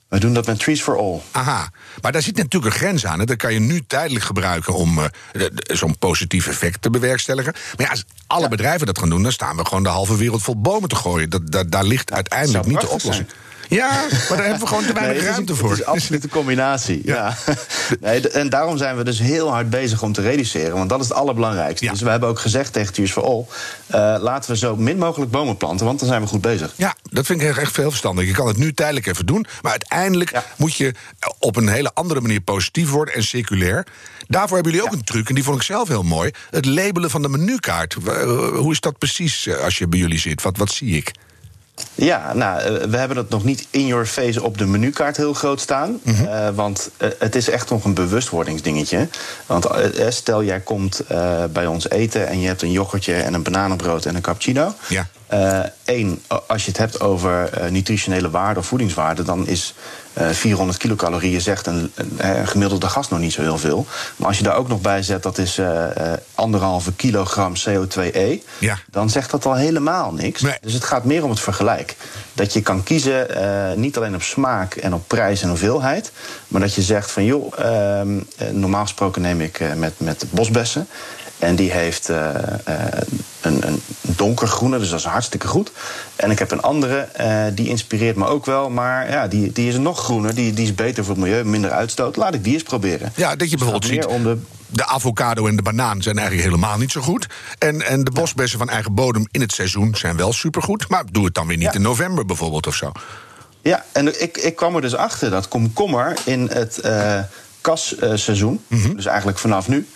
We 0.09 0.19
doen 0.19 0.33
dat 0.33 0.45
met 0.45 0.59
Trees 0.59 0.81
for 0.81 0.97
All. 0.97 1.21
Aha, 1.31 1.71
maar 2.01 2.11
daar 2.11 2.21
zit 2.21 2.35
natuurlijk 2.35 2.73
een 2.73 2.79
grens 2.79 3.05
aan. 3.05 3.19
Hè. 3.19 3.25
Dat 3.25 3.37
kan 3.37 3.53
je 3.53 3.59
nu 3.59 3.83
tijdelijk 3.87 4.25
gebruiken 4.25 4.73
om 4.73 4.99
eh, 4.99 5.45
zo'n 5.63 5.97
positief 5.97 6.47
effect 6.47 6.81
te 6.81 6.89
bewerkstelligen. 6.89 7.53
Maar 7.53 7.85
ja, 7.85 7.91
als 7.91 8.05
alle 8.27 8.47
bedrijven 8.47 8.85
dat 8.85 8.99
gaan 8.99 9.09
doen, 9.09 9.23
dan 9.23 9.31
staan 9.31 9.57
we 9.57 9.65
gewoon 9.65 9.83
de 9.83 9.89
halve 9.89 10.17
wereld 10.17 10.41
vol 10.41 10.61
bomen 10.61 10.89
te 10.89 10.95
gooien. 10.95 11.29
Dat, 11.29 11.51
dat, 11.51 11.71
daar 11.71 11.83
ligt 11.83 12.11
uiteindelijk 12.11 12.65
niet 12.65 12.81
de 12.81 12.89
oplossing. 12.89 13.27
Ja, 13.69 13.87
maar 13.89 14.37
daar 14.37 14.41
hebben 14.41 14.59
we 14.59 14.67
gewoon 14.67 14.85
te 14.85 14.93
weinig 14.93 15.15
Nee, 15.15 15.21
het 15.25 15.31
ruimte 15.31 15.51
het 15.51 15.61
voor. 15.61 15.71
is 15.71 15.83
absoluut 15.85 16.23
een 16.23 16.29
combinatie. 16.29 17.01
Ja. 17.05 17.35
Ja. 17.45 17.53
Nee, 17.99 18.29
en 18.29 18.49
daarom 18.49 18.77
zijn 18.77 18.97
we 18.97 19.03
dus 19.03 19.19
heel 19.19 19.51
hard 19.51 19.69
bezig 19.69 20.01
om 20.03 20.13
te 20.13 20.21
reduceren. 20.21 20.73
Want 20.75 20.89
dat 20.89 20.99
is 21.01 21.07
het 21.07 21.17
allerbelangrijkste. 21.17 21.85
Ja. 21.85 21.91
Dus 21.91 22.01
we 22.01 22.09
hebben 22.09 22.29
ook 22.29 22.39
gezegd 22.39 22.73
tegen 22.73 22.93
Tears 22.93 23.11
for 23.11 23.23
All... 23.23 23.45
eh, 23.87 24.21
laten 24.21 24.51
we 24.51 24.57
zo 24.57 24.75
min 24.75 24.97
mogelijk 24.97 25.31
bomen 25.31 25.57
planten, 25.57 25.85
want 25.85 25.99
dan 25.99 26.07
zijn 26.07 26.21
we 26.21 26.27
goed 26.27 26.41
bezig. 26.41 26.73
Ja, 26.75 26.95
dat 27.03 27.25
vind 27.25 27.41
ik 27.41 27.57
echt- 27.57 27.73
veel 27.73 27.89
verstandig. 27.89 28.25
Je 28.25 28.31
kan 28.33 28.47
het 28.47 28.57
nu 28.57 28.73
tijdelijk 28.73 29.05
even 29.07 29.25
doen, 29.25 29.45
maar 29.61 29.71
uiteindelijk 29.71 30.31
Ja. 30.31 30.43
moet 30.57 30.75
je 30.75 30.93
op 31.39 31.55
een 31.55 31.67
hele 31.67 31.91
andere 31.93 32.21
manier 32.21 32.41
positief 32.41 32.89
worden 32.89 33.13
en 33.13 33.23
circulair. 33.23 33.85
Daarvoor 34.27 34.55
hebben 34.55 34.73
jullie 34.73 34.87
ook 34.87 34.93
een 34.93 35.03
truc, 35.03 35.29
en 35.29 35.35
die 35.35 35.43
vond 35.43 35.57
ik 35.57 35.63
zelf 35.63 35.87
heel 35.87 36.03
mooi: 36.03 36.31
het 36.49 36.65
labelen 36.65 37.09
van 37.09 37.21
de 37.21 37.29
menukaart. 37.29 37.95
Eh, 38.07 38.23
Hoe 38.55 38.71
is 38.71 38.79
dat 38.79 38.97
precies 38.97 39.47
eh, 39.47 39.57
als 39.63 39.77
je 39.77 39.87
bij 39.87 39.99
jullie 39.99 40.19
zit? 40.19 40.41
Wat, 40.41 40.57
wat 40.57 40.71
zie 40.71 40.95
ik? 40.97 41.11
Ja, 41.95 42.33
nou, 42.33 42.59
eh, 42.59 42.87
we 42.87 42.97
hebben 42.97 43.17
het 43.17 43.29
nog 43.29 43.43
niet 43.43 43.67
in 43.69 43.85
your 43.85 44.05
face 44.05 44.43
op 44.43 44.57
de 44.57 44.65
menukaart 44.65 45.17
heel 45.17 45.33
groot 45.33 45.59
staan. 45.59 45.99
Eh, 46.03 46.49
want 46.53 46.89
eh, 46.97 47.09
het 47.19 47.35
is 47.35 47.49
echt 47.49 47.69
nog 47.69 47.85
een 47.85 47.93
bewustwordingsdingetje. 47.93 49.07
Want 49.45 49.67
stel 50.09 50.43
jij 50.43 50.59
komt 50.59 51.01
bij 51.51 51.65
ons 51.65 51.89
eten 51.89 52.27
en 52.27 52.39
je 52.39 52.47
hebt 52.47 52.61
een 52.61 52.71
yoghurtje 52.71 53.13
en 53.13 53.33
een 53.33 53.43
bananenbrood 53.43 54.05
en 54.05 54.15
een 54.15 54.21
cappuccino. 54.21 54.73
Ja. 54.87 55.07
Eén, 55.85 56.21
als 56.47 56.63
je 56.63 56.69
het 56.69 56.79
hebt 56.79 56.99
over 56.99 57.49
nutritionele 57.69 58.29
waarde 58.29 58.59
of 58.59 58.65
voedingswaarde, 58.65 59.23
dan 59.23 59.47
is 59.47 59.73
400 60.31 60.77
kilocalorieën 60.77 61.41
zegt 61.41 61.67
een, 61.67 61.91
een, 61.95 62.11
een 62.17 62.47
gemiddelde 62.47 62.87
gast 62.87 63.09
nog 63.09 63.19
niet 63.19 63.33
zo 63.33 63.41
heel 63.41 63.57
veel. 63.57 63.85
Maar 64.15 64.27
als 64.27 64.37
je 64.37 64.43
daar 64.43 64.55
ook 64.55 64.67
nog 64.67 64.81
bij 64.81 65.03
zet, 65.03 65.23
dat 65.23 65.37
is 65.37 65.57
eh, 65.57 66.11
eh, 66.13 66.17
anderhalve 66.35 66.93
kilogram 66.93 67.53
CO2e, 67.69 68.43
Ja. 68.57 68.77
dan 68.91 69.09
zegt 69.09 69.31
dat 69.31 69.45
al 69.45 69.55
helemaal 69.55 70.13
niks. 70.13 70.41
Nee. 70.41 70.57
Dus 70.61 70.73
het 70.73 70.83
gaat 70.83 71.03
meer 71.03 71.23
om 71.23 71.29
het 71.29 71.39
vergelijk. 71.39 71.95
Dat 72.33 72.53
je 72.53 72.61
kan 72.61 72.83
kiezen, 72.83 73.35
eh, 73.35 73.77
niet 73.77 73.97
alleen 73.97 74.15
op 74.15 74.21
smaak 74.21 74.75
en 74.75 74.93
op 74.93 75.07
prijs 75.07 75.41
en 75.41 75.49
hoeveelheid, 75.49 76.11
maar 76.47 76.61
dat 76.61 76.73
je 76.73 76.81
zegt 76.81 77.11
van 77.11 77.25
joh, 77.25 77.53
ehm, 77.59 78.19
eh, 78.37 78.49
normaal 78.49 78.81
gesproken 78.81 79.21
neem 79.21 79.41
ik 79.41 79.59
eh, 79.59 79.73
met, 79.73 79.93
met 79.97 80.25
bosbessen. 80.29 80.87
En 81.39 81.55
die 81.55 81.71
heeft 81.71 82.09
eh, 82.09 82.35
eh, 82.63 83.01
een, 83.41 83.67
een 83.67 83.81
donkergroene, 84.01 84.79
dus 84.79 84.89
dat 84.89 84.99
is 84.99 85.05
hartstikke 85.05 85.47
goed. 85.47 85.71
En 86.15 86.31
ik 86.31 86.39
heb 86.39 86.51
een 86.51 86.61
andere, 86.61 86.97
eh, 86.99 87.43
die 87.53 87.67
inspireert 87.67 88.15
me 88.15 88.25
ook 88.25 88.45
wel. 88.45 88.69
Maar 88.69 89.09
ja, 89.11 89.27
die, 89.27 89.51
die 89.51 89.67
is 89.69 89.77
nog 89.77 89.99
groener, 90.03 90.35
die, 90.35 90.53
die 90.53 90.65
is 90.65 90.75
beter 90.75 91.03
voor 91.05 91.13
het 91.15 91.23
milieu, 91.23 91.43
minder 91.43 91.71
uitstoot. 91.71 92.15
Laat 92.15 92.33
ik 92.33 92.43
die 92.43 92.53
eens 92.53 92.63
proberen. 92.63 93.11
Ja, 93.15 93.29
dat 93.35 93.49
je 93.49 93.57
Dus 93.57 93.65
bijvoorbeeld 93.65 93.85
ziet. 93.91 94.05
om 94.05 94.23
de 94.23 94.37
De 94.67 94.85
avocado 94.85 95.47
en 95.47 95.55
de 95.55 95.61
banaan 95.61 96.01
zijn 96.01 96.17
eigenlijk 96.17 96.47
helemaal 96.49 96.77
niet 96.77 96.91
zo 96.91 97.01
goed. 97.01 97.27
En, 97.57 97.81
en 97.81 98.03
de 98.03 98.11
bosbessen 98.11 98.59
van 98.59 98.69
eigen 98.69 98.93
bodem 98.93 99.27
in 99.31 99.41
het 99.41 99.51
seizoen 99.51 99.95
zijn 99.95 100.17
wel 100.17 100.33
supergoed. 100.33 100.89
Maar 100.89 101.03
doe 101.11 101.25
het 101.25 101.33
dan 101.33 101.47
weer 101.47 101.57
niet 101.57 101.65
Ja. 101.65 101.73
in 101.73 101.81
november 101.81 102.25
bijvoorbeeld 102.25 102.67
of 102.67 102.75
zo. 102.75 102.91
Ja, 103.61 103.85
en 103.91 104.21
ik, 104.21 104.37
ik 104.37 104.55
kwam 104.55 104.75
er 104.75 104.81
dus 104.81 104.95
achter 104.95 105.29
dat 105.29 105.47
komkommer 105.47 106.17
in 106.25 106.49
het 106.51 106.81
kasseizoen, 107.61 108.61
dus 108.95 109.05
eigenlijk 109.05 109.37
vanaf 109.39 109.67
nu, 109.67 109.87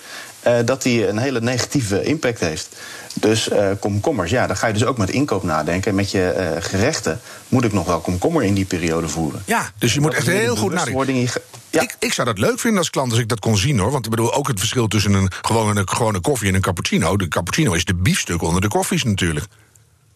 eh, 0.43 0.57
dat 0.65 0.81
die 0.81 1.07
een 1.07 1.17
hele 1.17 1.41
negatieve 1.41 2.03
impact 2.03 2.39
heeft. 2.39 2.69
Dus 3.13 3.49
eh, 3.49 3.69
komkommers, 3.79 4.31
ja, 4.31 4.47
dan 4.47 4.57
ga 4.57 4.67
je 4.67 4.73
dus 4.73 4.85
ook 4.85 4.97
met 4.97 5.09
inkoop 5.09 5.43
nadenken. 5.43 5.89
En 5.89 5.95
met 5.95 6.11
je 6.11 6.29
eh, 6.29 6.61
gerechten 6.63 7.21
moet 7.47 7.63
ik 7.63 7.73
nog 7.73 7.85
wel 7.85 7.99
komkommer 7.99 8.43
in 8.43 8.53
die 8.53 8.65
periode 8.65 9.07
voeren. 9.07 9.43
Ja, 9.45 9.71
dus 9.77 9.93
je 9.93 9.99
moet 9.99 10.13
echt 10.13 10.27
heel 10.27 10.55
goed 10.55 10.73
nadenken. 10.73 11.41
Ja. 11.69 11.81
Ik, 11.81 11.95
ik 11.99 12.13
zou 12.13 12.27
dat 12.27 12.37
leuk 12.37 12.59
vinden 12.59 12.79
als 12.79 12.89
klant 12.89 13.11
als 13.11 13.19
ik 13.19 13.27
dat 13.27 13.39
kon 13.39 13.57
zien 13.57 13.79
hoor. 13.79 13.91
Want 13.91 14.05
ik 14.05 14.11
bedoel 14.11 14.33
ook 14.33 14.47
het 14.47 14.59
verschil 14.59 14.87
tussen 14.87 15.13
een 15.13 15.31
gewone, 15.41 15.81
gewone 15.85 16.19
koffie 16.19 16.47
en 16.47 16.55
een 16.55 16.61
cappuccino. 16.61 17.17
De 17.17 17.27
cappuccino 17.27 17.73
is 17.73 17.85
de 17.85 17.95
biefstuk 17.95 18.41
onder 18.41 18.61
de 18.61 18.67
koffies 18.67 19.03
natuurlijk. 19.03 19.45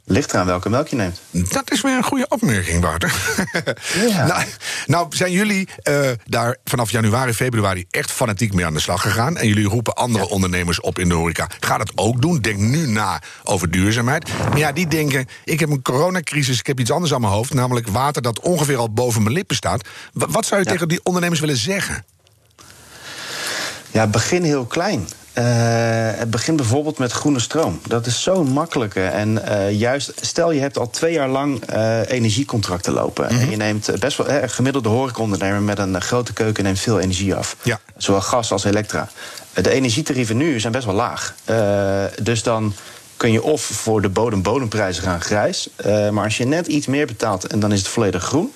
Ligt 0.10 0.34
eraan 0.34 0.46
welke 0.46 0.70
melk 0.70 0.88
je 0.88 0.96
neemt. 0.96 1.20
Dat 1.32 1.72
is 1.72 1.82
weer 1.82 1.98
een 1.98 2.04
goede 2.04 2.26
opmerking, 2.30 2.82
Wouter. 2.82 3.14
Ja. 4.10 4.26
nou, 4.32 4.44
nou, 4.86 5.08
zijn 5.16 5.32
jullie 5.32 5.68
eh, 5.84 6.10
daar 6.26 6.58
vanaf 6.64 6.92
januari, 6.92 7.34
februari 7.34 7.86
echt 7.90 8.12
fanatiek 8.12 8.54
mee 8.54 8.66
aan 8.66 8.74
de 8.74 8.80
slag 8.80 9.02
gegaan? 9.02 9.38
En 9.38 9.48
jullie 9.48 9.68
roepen 9.68 9.94
andere 9.94 10.30
ondernemers 10.30 10.82
op 10.82 11.00
in 11.00 11.10
de 11.10 11.16
horeca. 11.16 11.48
Ga 11.60 11.78
dat 11.78 11.92
ook 11.96 12.22
doen. 12.22 12.40
Denk 12.40 12.58
nu 12.58 12.88
na 12.88 13.22
over 13.44 13.72
duurzaamheid. 13.72 14.30
Maar 14.50 14.58
ja, 14.58 14.72
die 14.72 14.88
denken, 14.88 15.26
ik 15.44 15.60
heb 15.60 15.70
een 15.70 15.82
coronacrisis, 15.82 16.60
ik 16.60 16.68
heb 16.68 16.80
iets 16.80 16.92
anders 16.92 17.14
aan 17.14 17.22
mijn 17.22 17.34
hoofd. 17.34 17.54
Namelijk 17.54 17.88
water 17.88 18.22
dat 18.22 18.40
ongeveer 18.40 18.78
al 18.78 18.94
boven 18.94 19.24
mijn 19.24 19.36
lippen 19.36 19.56
staat. 19.56 19.88
Wa- 20.14 20.28
Wat 20.30 20.46
zou 20.46 20.60
je 20.62 20.66
Ja. 20.66 20.72
tegen 20.72 20.88
die 20.88 21.00
ondernemers 21.04 21.40
willen 21.40 21.58
zeggen? 21.58 22.06
Ja, 23.92 24.08
begin 24.08 24.44
heel 24.44 24.66
klein. 24.66 25.08
Eh, 25.38 25.44
het 26.20 26.30
begint 26.30 26.58
bijvoorbeeld 26.58 26.98
met 26.98 27.12
groene 27.12 27.40
stroom. 27.40 27.80
Dat 27.88 28.06
is 28.06 28.24
zo'n 28.24 28.48
makkelijke. 28.48 29.04
En 29.04 29.44
eh, 29.44 29.80
juist, 29.80 30.12
stel 30.22 30.52
je 30.52 30.60
hebt 30.60 30.78
al 30.78 30.90
twee 30.90 31.14
jaar 31.14 31.30
lang 31.30 31.64
eh, 31.66 32.10
energiecontracten 32.10 32.94
lopen. 32.94 33.30
En 33.30 33.50
je 33.50 33.56
neemt 33.56 34.00
best 34.00 34.18
wel 34.18 34.28
eh, 34.28 34.50
gemiddelde 34.50 34.90
horecaondernemer 34.90 35.62
met 35.62 35.80
een 35.80 36.02
grote 36.02 36.34
keuken 36.34 36.64
neemt 36.64 36.80
veel 36.80 37.00
energie 37.00 37.36
af. 37.36 37.56
Ja. 37.62 37.80
Zowel 37.98 38.22
gas 38.22 38.52
als 38.52 38.64
elektra. 38.64 39.10
De 39.54 39.72
energietarieven 39.72 40.38
nu 40.38 40.60
zijn 40.60 40.74
best 40.74 40.86
wel 40.86 40.96
laag. 40.96 41.36
Dus 42.22 42.44
dan 42.44 42.74
kun 43.18 43.32
je 43.32 43.44
of 43.44 43.62
voor 43.62 44.02
de 44.02 44.10
bodem 44.10 44.42
bodemprijzen 44.42 45.04
gaan 45.04 45.22
grijs. 45.22 45.70
Maar 46.12 46.24
als 46.24 46.38
je 46.38 46.46
net 46.46 46.68
iets 46.68 46.88
meer 46.88 47.06
betaalt 47.06 47.48
en 47.48 47.60
dan 47.60 47.72
is 47.72 47.80
het 47.80 47.88
volledig 47.88 48.24
groen. 48.24 48.54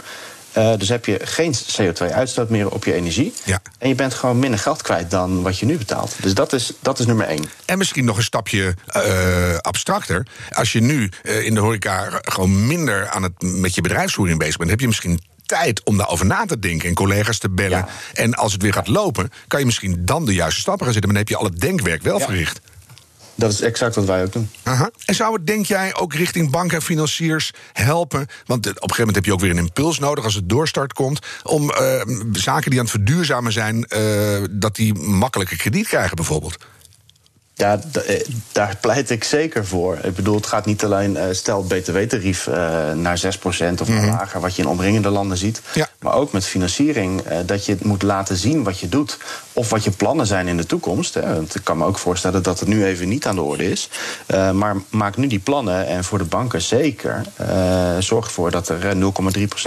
Eh, 0.51 0.74
dus 0.77 0.89
heb 0.89 1.05
je 1.05 1.20
geen 1.24 1.53
CO2-uitstoot 1.55 2.50
meer 2.50 2.70
op 2.70 2.86
je 2.86 2.93
energie. 2.93 3.34
Ja. 3.43 3.62
En 3.77 3.88
je 3.88 3.96
bent 3.96 4.13
gewoon 4.13 4.39
minder 4.39 4.60
geld 4.60 4.81
kwijt 4.81 5.12
dan 5.12 5.41
wat 5.41 5.60
je 5.60 5.65
nu 5.65 5.77
betaalt. 5.77 6.15
Dus 6.22 6.34
dat 6.34 6.53
is, 6.53 6.74
dat 6.79 7.00
is 7.00 7.05
nummer 7.05 7.25
één. 7.25 7.43
En 7.65 7.77
misschien 7.77 8.05
nog 8.05 8.17
een 8.17 8.24
stapje 8.24 8.75
eh, 8.86 9.55
abstracter. 9.58 10.27
Als 10.50 10.72
je 10.72 10.81
nu 10.81 11.10
eh, 11.24 11.46
in 11.46 11.53
de 11.53 11.60
horeca 11.60 12.20
gewoon 12.22 12.67
minder 12.67 13.10
aan 13.10 13.24
het, 13.24 13.34
met 13.41 13.75
je 13.75 13.81
bedrijfsvoering 13.81 14.39
bezig 14.39 14.58
bent, 14.58 14.70
heb 14.70 14.79
je 14.79 14.88
misschien 14.88 15.20
tijd 15.46 15.84
om 15.84 15.98
daarover 15.98 16.25
na 16.25 16.46
te 16.46 16.60
denken 16.60 16.89
en 16.89 16.96
collega's 16.96 17.38
te 17.38 17.50
bellen. 17.50 17.77
Ja. 17.77 17.88
En 18.13 18.34
als 18.34 18.53
het 18.53 18.62
weer 18.62 18.74
gaat 18.74 18.88
lopen, 18.88 19.29
kan 19.48 19.60
je 19.60 19.65
misschien 19.65 20.05
dan 20.05 20.25
de 20.25 20.34
juiste 20.34 20.60
stappen 20.60 20.84
gaan 20.86 20.93
zetten. 20.93 21.12
Maar 21.13 21.24
dan 21.24 21.29
heb 21.36 21.41
je 21.41 21.46
al 21.48 21.51
het 21.53 21.62
denkwerk 21.62 22.01
wel 22.03 22.20
Ja. 22.20 22.25
verricht. 22.25 22.60
Dat 23.36 23.52
is 23.52 23.62
exact 23.62 23.96
wat 23.96 24.06
wij 24.06 24.24
ook 24.24 24.34
doen. 24.34 24.50
Aha. 24.64 24.90
En 25.06 25.16
zou 25.16 25.34
het, 25.34 25.48
denk 25.48 25.66
jij, 25.66 25.96
ook 25.96 26.14
richting 26.14 26.52
banken 26.52 26.78
en 26.78 26.84
financiers 26.84 27.52
helpen? 27.74 28.28
Want 28.46 28.66
eh, 28.66 28.72
op 28.72 28.76
een 28.76 28.90
gegeven 28.90 28.98
moment 28.98 29.16
heb 29.16 29.26
je 29.26 29.34
ook 29.34 29.40
weer 29.40 29.50
een 29.50 29.58
impuls 29.58 30.00
nodig 30.00 30.24
als 30.24 30.36
het 30.36 30.50
doorstart 30.50 30.94
komt. 30.94 31.26
Om 31.44 31.64
uh, 31.64 32.02
zaken 32.32 32.70
die 32.70 32.80
aan 32.80 32.86
het 32.86 32.94
verduurzamen 32.94 33.52
zijn, 33.52 33.86
uh, 33.90 34.44
dat 34.52 34.76
die 34.76 34.94
makkelijker 34.94 35.58
krediet 35.58 35.88
krijgen, 35.88 36.16
bijvoorbeeld. 36.16 36.58
Ja, 37.62 37.80
eh, 38.06 38.22
daar 38.51 38.77
pleit 38.82 39.10
ik 39.10 39.24
zeker 39.24 39.65
voor. 39.65 39.98
Ik 40.03 40.15
bedoel, 40.15 40.36
het 40.36 40.46
gaat 40.46 40.65
niet 40.65 40.84
alleen, 40.84 41.15
uh, 41.15 41.24
stel 41.32 41.63
btw-tarief 41.63 42.48
uh, 42.48 42.56
naar 42.94 43.20
6% 43.20 43.82
of 43.82 43.88
mm 43.88 43.98
-hmm. 43.98 44.10
lager, 44.10 44.39
wat 44.39 44.56
je 44.56 44.62
in 44.62 44.68
omringende 44.68 45.10
landen 45.10 45.38
ziet. 45.38 45.62
Ja. 45.74 45.89
Maar 46.00 46.13
ook 46.13 46.32
met 46.32 46.46
financiering, 46.46 47.22
uh, 47.32 47.38
dat 47.46 47.65
je 47.65 47.77
moet 47.82 48.01
laten 48.01 48.36
zien 48.36 48.63
wat 48.63 48.80
je 48.80 48.89
doet. 48.89 49.18
Of 49.53 49.70
wat 49.70 49.84
je 49.84 49.91
plannen 49.91 50.27
zijn 50.27 50.48
in 50.48 50.58
de 50.58 50.65
toekomst. 50.65 51.13
Hè. 51.13 51.34
Want 51.34 51.56
ik 51.56 51.63
kan 51.63 51.77
me 51.77 51.86
ook 51.86 51.98
voorstellen 51.98 52.44
dat 52.44 52.60
het 52.60 52.70
nu 52.70 52.86
even 52.86 53.10
niet 53.10 53.25
aan 53.25 53.36
de 53.36 53.41
orde 53.41 53.72
is. 53.72 53.89
maar 54.53 54.75
maak 54.89 55.18
nu 55.18 55.27
die 55.27 55.39
plannen 55.39 55.88
en 55.88 56.03
voor 56.03 56.18
de 56.18 56.24
banken 56.24 56.62
zeker. 56.62 57.22
zorg 58.00 58.25
ervoor 58.25 58.51
dat 58.51 58.70
er 58.70 58.96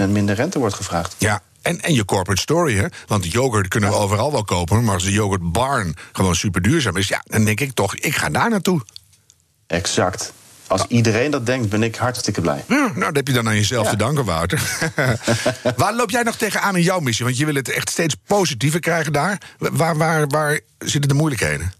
0,3% 0.03 0.09
minder 0.09 0.35
rente 0.35 0.59
wordt 0.59 0.75
gevraagd. 0.75 1.15
Ja, 1.17 1.41
en, 1.65 1.81
en 1.81 1.93
je 1.93 2.05
corporate 2.05 2.41
story, 2.41 2.75
hè? 2.75 2.85
Want 3.07 3.31
yoghurt 3.31 3.67
kunnen 3.67 3.89
we 3.89 3.95
overal 3.95 4.31
wel 4.31 4.43
kopen. 4.43 4.83
Maar 4.83 4.93
als 4.93 5.03
de 5.03 5.11
yoghurt 5.11 5.51
barn 5.51 5.95
gewoon 6.11 6.35
super 6.35 6.61
duurzaam 6.61 6.97
is, 6.97 7.07
ja, 7.07 7.21
dan 7.23 7.45
denk 7.45 7.59
ik 7.59 7.73
toch, 7.73 7.95
ik 7.95 8.15
ga 8.15 8.29
daar 8.29 8.49
naartoe. 8.49 8.81
Exact. 9.67 10.33
Als 10.67 10.85
iedereen 10.87 11.31
dat 11.31 11.45
denkt, 11.45 11.69
ben 11.69 11.83
ik 11.83 11.95
hartstikke 11.95 12.41
blij. 12.41 12.63
Ja, 12.67 12.75
nou, 12.75 12.99
dat 12.99 13.15
heb 13.15 13.27
je 13.27 13.33
dan 13.33 13.47
aan 13.47 13.55
jezelf 13.55 13.85
ja. 13.85 13.89
te 13.89 13.97
danken, 13.97 14.25
Wouter. 14.25 14.61
waar 15.77 15.95
loop 15.95 16.09
jij 16.09 16.23
nog 16.23 16.35
tegenaan 16.35 16.75
in 16.75 16.83
jouw 16.83 16.99
missie? 16.99 17.25
Want 17.25 17.37
je 17.37 17.45
wil 17.45 17.55
het 17.55 17.69
echt 17.69 17.89
steeds 17.89 18.15
positiever 18.27 18.79
krijgen 18.79 19.13
daar. 19.13 19.41
Waar, 19.57 19.97
waar, 19.97 20.27
waar 20.27 20.59
zitten 20.77 21.09
de 21.09 21.15
moeilijkheden? 21.15 21.73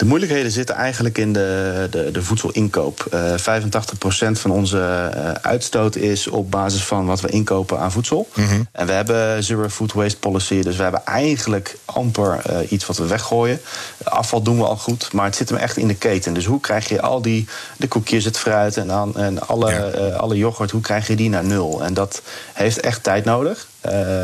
De 0.00 0.06
moeilijkheden 0.06 0.50
zitten 0.50 0.74
eigenlijk 0.74 1.18
in 1.18 1.32
de, 1.32 1.86
de, 1.90 2.10
de 2.10 2.22
voedselinkoop. 2.22 3.06
Uh, 3.14 3.34
85% 3.34 4.30
van 4.32 4.50
onze 4.50 5.10
uh, 5.14 5.30
uitstoot 5.32 5.96
is 5.96 6.26
op 6.26 6.50
basis 6.50 6.84
van 6.84 7.06
wat 7.06 7.20
we 7.20 7.28
inkopen 7.28 7.78
aan 7.78 7.92
voedsel. 7.92 8.28
Mm 8.34 8.46
-hmm. 8.46 8.68
En 8.72 8.86
we 8.86 8.92
hebben 8.92 9.44
Zero 9.44 9.68
Food 9.68 9.92
Waste 9.92 10.18
Policy, 10.18 10.62
dus 10.62 10.76
we 10.76 10.82
hebben 10.82 11.04
eigenlijk 11.04 11.76
amper 11.84 12.42
uh, 12.50 12.72
iets 12.72 12.86
wat 12.86 12.96
we 12.96 13.06
weggooien. 13.06 13.60
Afval 14.02 14.42
doen 14.42 14.58
we 14.58 14.64
al 14.64 14.76
goed, 14.76 15.12
maar 15.12 15.24
het 15.24 15.36
zit 15.36 15.48
hem 15.48 15.58
echt 15.58 15.76
in 15.76 15.88
de 15.88 15.94
keten. 15.94 16.34
Dus 16.34 16.44
hoe 16.44 16.60
krijg 16.60 16.88
je 16.88 17.00
al 17.00 17.22
die 17.22 17.48
de 17.76 17.88
koekjes, 17.88 18.24
het 18.24 18.38
fruit 18.38 18.76
en, 18.76 18.86
dan, 18.86 19.16
en 19.16 19.46
alle, 19.46 19.70
ja. 19.70 20.16
alle 20.16 20.36
yoghurt, 20.36 20.70
hoe 20.70 20.80
krijg 20.80 21.06
je 21.06 21.16
die 21.16 21.28
naar 21.28 21.44
nul? 21.44 21.84
En 21.84 21.94
dat 21.94 22.22
heeft 22.52 22.80
echt 22.80 23.02
tijd 23.02 23.24
nodig. 23.24 23.68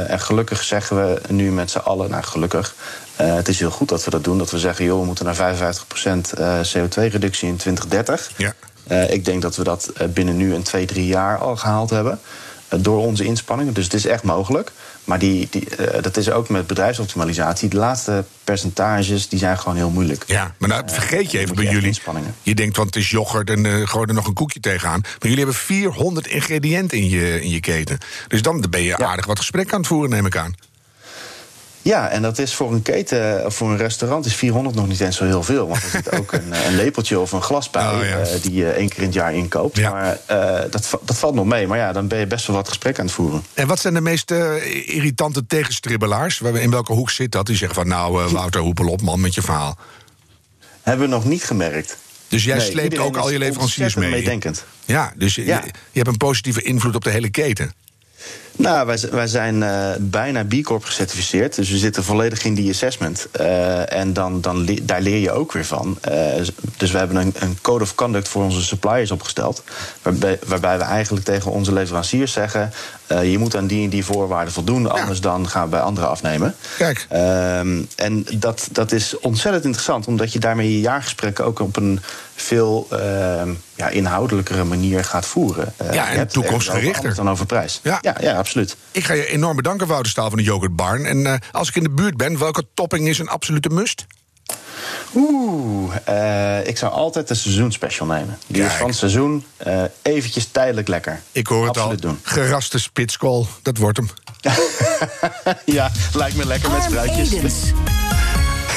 en 0.06 0.21
gelukkig 0.21 0.62
zeggen 0.62 0.97
we 0.97 1.21
nu 1.28 1.50
met 1.50 1.71
z'n 1.71 1.78
allen, 1.78 2.11
nou 2.11 2.23
gelukkig. 2.23 2.75
Uh, 3.20 3.35
het 3.35 3.49
is 3.49 3.58
heel 3.58 3.70
goed 3.70 3.88
dat 3.88 4.04
we 4.04 4.11
dat 4.11 4.25
doen. 4.25 4.38
Dat 4.38 4.50
we 4.50 4.58
zeggen, 4.58 4.85
joh, 4.85 5.00
we 5.00 5.06
moeten 5.06 5.25
naar 5.25 5.37
55% 5.37 5.38
uh, 6.38 6.61
CO2-reductie 6.61 7.49
in 7.49 7.56
2030. 7.56 8.30
Ja. 8.37 8.54
Uh, 8.90 9.11
ik 9.11 9.25
denk 9.25 9.42
dat 9.42 9.56
we 9.56 9.64
dat 9.64 9.92
binnen 10.08 10.37
nu 10.37 10.54
een 10.54 10.62
twee, 10.62 10.87
drie 10.87 11.06
jaar 11.06 11.38
al 11.38 11.56
gehaald 11.56 11.90
hebben. 11.90 12.20
door 12.68 12.99
onze 12.99 13.25
inspanningen. 13.25 13.75
Dus 13.75 13.85
het 13.85 13.94
is 13.94 14.06
echt 14.06 14.23
mogelijk. 14.23 14.73
Maar 15.04 15.18
die, 15.18 15.49
die, 15.50 15.68
dat 16.00 16.16
is 16.16 16.30
ook 16.30 16.49
met 16.49 16.66
bedrijfsoptimalisatie. 16.66 17.68
De 17.68 17.76
laatste 17.76 18.25
percentages 18.44 19.28
die 19.28 19.38
zijn 19.38 19.58
gewoon 19.58 19.76
heel 19.76 19.90
moeilijk. 19.90 20.25
Ja, 20.26 20.54
maar 20.58 20.68
nou 20.68 20.82
vergeet 20.87 21.30
je 21.30 21.38
even 21.38 21.54
bij 21.54 21.64
jullie. 21.64 22.00
Je 22.42 22.54
denkt, 22.54 22.76
want 22.76 22.94
het 22.94 23.04
is 23.04 23.11
yoghurt 23.11 23.50
en 23.50 23.64
uh, 23.64 23.87
gooi 23.88 24.06
er 24.06 24.14
nog 24.14 24.26
een 24.26 24.35
koekje 24.35 24.61
tegenaan. 24.61 25.00
Maar 25.00 25.18
jullie 25.20 25.38
hebben 25.38 25.54
400 25.54 26.26
ingrediënten 26.26 26.99
in 26.99 27.08
je, 27.08 27.42
in 27.42 27.50
je 27.50 27.61
keten. 27.61 27.99
Dus 28.28 28.42
dan 28.42 28.64
ben 28.70 28.82
je 28.82 28.94
ja. 28.99 29.06
aardig 29.06 29.26
wat 29.26 29.38
gesprek 29.38 29.73
aan 29.73 29.78
het 29.78 29.88
voeren, 29.88 30.11
neem 30.11 30.26
ik 30.26 30.37
aan. 30.37 30.54
Ja, 31.87 32.09
en 32.09 32.23
dat 32.23 32.38
is 32.38 32.55
voor 32.55 32.73
een 32.73 32.83
keten 32.83 33.47
of 33.47 33.55
voor 33.55 33.71
een 33.71 33.76
restaurant 33.76 34.26
is 34.26 34.35
400 34.35 34.76
nog 34.76 34.88
niet 34.88 35.00
eens 35.00 35.16
zo 35.16 35.25
heel 35.25 35.43
veel. 35.43 35.69
Want 35.69 35.83
er 35.83 35.88
zit 35.90 36.12
ook 36.12 36.33
een, 36.33 36.52
een 36.66 36.76
lepeltje 36.76 37.19
of 37.19 37.33
een 37.33 37.43
glas 37.43 37.71
bij 37.71 37.87
oh, 37.87 38.05
ja. 38.05 38.21
uh, 38.21 38.26
die 38.43 38.52
je 38.52 38.71
één 38.71 38.88
keer 38.88 38.99
in 38.99 39.05
het 39.05 39.14
jaar 39.14 39.35
inkoopt. 39.35 39.76
Ja. 39.76 39.90
Maar 39.90 40.19
uh, 40.31 40.71
dat, 40.71 40.99
dat 41.02 41.19
valt 41.19 41.35
nog 41.35 41.45
mee. 41.45 41.66
Maar 41.66 41.78
ja, 41.78 41.93
dan 41.93 42.09
ben 42.09 42.19
je 42.19 42.26
best 42.26 42.47
wel 42.47 42.57
wat 42.57 42.69
gesprek 42.69 42.99
aan 42.99 43.05
het 43.05 43.14
voeren. 43.14 43.45
En 43.55 43.66
wat 43.66 43.78
zijn 43.78 43.95
de 43.95 44.00
meest 44.00 44.31
uh, 44.31 44.95
irritante 44.95 45.47
tegenstribbelaars? 45.47 46.40
In 46.40 46.71
welke 46.71 46.93
hoek 46.93 47.11
zit 47.11 47.33
dat? 47.33 47.47
Die 47.47 47.57
zeggen 47.57 47.76
van 47.76 47.88
nou, 47.88 48.33
Wouter, 48.33 48.61
hoepel 48.61 48.88
op 48.88 49.02
man 49.02 49.21
met 49.21 49.35
je 49.35 49.43
verhaal. 49.43 49.78
Hebben 50.83 51.09
we 51.09 51.14
nog 51.14 51.25
niet 51.25 51.45
gemerkt. 51.45 51.97
Dus 52.28 52.45
jij 52.45 52.57
Nee, 52.57 52.71
sleept 52.71 52.99
ook 52.99 53.16
al 53.16 53.31
je 53.31 53.38
leveranciers 53.38 53.95
mee? 53.95 54.11
meedenkend. 54.11 54.64
Ja, 54.85 55.12
dus 55.16 55.35
je, 55.35 55.45
je 55.45 55.52
hebt 55.93 56.09
een 56.09 56.16
positieve 56.16 56.62
invloed 56.62 56.95
op 56.95 57.05
de 57.05 57.11
hele 57.11 57.31
keten. 57.31 57.73
Nou, 58.56 58.86
wij, 58.86 58.98
wij 59.10 59.26
zijn 59.26 59.62
eh, 59.62 59.90
bijna 59.98 60.44
B 60.44 60.62
Corp 60.62 60.84
gecertificeerd. 60.84 61.54
Dus 61.54 61.70
we 61.70 61.78
zitten 61.78 62.04
volledig 62.04 62.44
in 62.44 62.54
die 62.54 62.70
assessment. 62.70 63.28
Eh, 63.32 63.92
en 63.92 64.12
dan, 64.12 64.40
dan 64.40 64.68
daar 64.82 65.00
leer 65.00 65.18
je 65.18 65.30
ook 65.30 65.52
weer 65.52 65.64
van. 65.64 65.98
Eh, 66.00 66.14
dus 66.76 66.90
we 66.90 66.98
hebben 66.98 67.16
een, 67.16 67.34
een 67.38 67.58
code 67.60 67.84
of 67.84 67.94
conduct 67.94 68.28
voor 68.28 68.42
onze 68.42 68.62
suppliers 68.62 69.10
opgesteld. 69.10 69.62
Waarbij, 70.02 70.38
waarbij 70.46 70.78
we 70.78 70.84
eigenlijk 70.84 71.25
tegen 71.25 71.50
onze 71.50 71.72
leveranciers 71.72 72.32
zeggen... 72.32 72.72
eh, 73.06 73.30
je 73.30 73.38
moet 73.38 73.56
aan 73.56 73.66
die 73.66 73.84
en 73.84 73.90
die 73.90 74.04
voorwaarden 74.04 74.52
voldoen. 74.52 74.90
Anders 74.90 75.20
dan 75.20 75.48
gaan 75.48 75.64
we 75.64 75.68
bij 75.70 75.80
anderen 75.80 76.10
afnemen. 76.10 76.54
Kijk. 76.78 77.06
Ehm, 77.08 77.82
en 77.96 78.26
dat, 78.34 78.68
dat 78.72 78.92
is 78.92 79.18
ontzettend 79.20 79.64
interessant, 79.64 80.06
omdat 80.06 80.32
je 80.32 80.38
daarmee 80.38 80.72
je 80.72 80.80
jaargesprekken 80.80 81.44
ook 81.44 81.60
op 81.60 81.76
een 81.76 82.00
veel 82.34 82.86
ehm, 82.90 83.50
ja, 83.75 83.88
inhoudelijkere 83.88 84.64
manier 84.64 85.04
gaat 85.04 85.26
voeren. 85.26 85.72
Eh, 85.76 85.92
Ja, 85.92 86.08
en 86.08 86.28
toekomstgerichter. 86.28 87.14
dan 87.14 87.30
over 87.30 87.46
prijs. 87.46 87.80
Ja. 87.82 87.98
ja, 88.00 88.16
ja 88.20 88.36
absoluut. 88.36 88.76
Ik 88.90 89.04
ga 89.04 89.12
je 89.12 89.26
enorm 89.26 89.56
bedanken, 89.56 89.86
Wouter 89.86 90.10
Staal 90.10 90.28
van 90.28 90.38
de 90.38 90.44
Yoghurt 90.44 90.76
Barn. 90.76 91.06
En 91.06 91.26
eh, 91.26 91.34
als 91.52 91.68
ik 91.68 91.76
in 91.76 91.82
de 91.82 91.90
buurt 91.90 92.16
ben, 92.16 92.38
welke 92.38 92.64
topping 92.75 93.08
is 93.08 93.18
een 93.18 93.28
absolute 93.28 93.68
must? 93.68 94.06
Oeh, 95.14 95.95
eh, 96.05 96.66
ik 96.66 96.78
zou 96.78 96.93
altijd 96.93 97.28
de 97.28 97.35
seizoensspecial 97.35 98.07
nemen. 98.07 98.38
Die 98.47 98.62
is 98.62 98.73
van 98.73 98.87
het 98.87 98.97
seizoen 98.97 99.45
eh, 99.57 99.83
eventjes 100.02 100.49
tijdelijk 100.52 100.88
lekker. 100.88 101.21
Ik 101.33 101.47
hoor 101.47 101.66
het 101.66 101.76
Absoluut 101.76 102.05
al. 102.05 102.11
doen. 102.11 102.21
Geraste 102.23 102.78
spitskool, 102.78 103.47
dat 103.62 103.76
wordt 103.76 103.97
hem. 103.97 104.09
ja, 105.64 105.90
lijkt 106.12 106.37
me 106.37 106.47
lekker 106.47 106.71
met 106.71 106.83
spruitjes. 106.83 107.73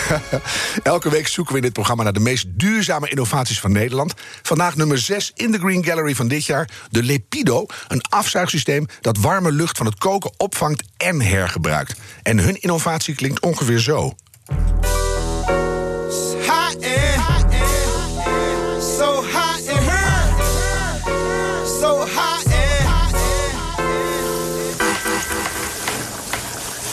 Elke 0.83 1.09
week 1.09 1.27
zoeken 1.27 1.53
we 1.53 1.59
in 1.59 1.65
dit 1.65 1.73
programma 1.73 2.03
naar 2.03 2.13
de 2.13 2.19
meest 2.19 2.45
duurzame 2.49 3.09
innovaties 3.09 3.59
van 3.59 3.71
Nederland. 3.71 4.13
Vandaag 4.41 4.75
nummer 4.75 4.97
6 4.97 5.31
in 5.35 5.51
de 5.51 5.59
Green 5.59 5.85
Gallery 5.85 6.15
van 6.15 6.27
dit 6.27 6.45
jaar. 6.45 6.69
De 6.89 7.03
Lepido, 7.03 7.65
een 7.87 8.01
afzuigsysteem 8.09 8.85
dat 9.01 9.17
warme 9.17 9.51
lucht 9.51 9.77
van 9.77 9.85
het 9.85 9.97
koken 9.97 10.31
opvangt 10.37 10.83
en 10.97 11.21
hergebruikt. 11.21 11.99
En 12.23 12.37
hun 12.37 12.61
innovatie 12.61 13.15
klinkt 13.15 13.39
ongeveer 13.39 13.79
zo. 13.79 14.13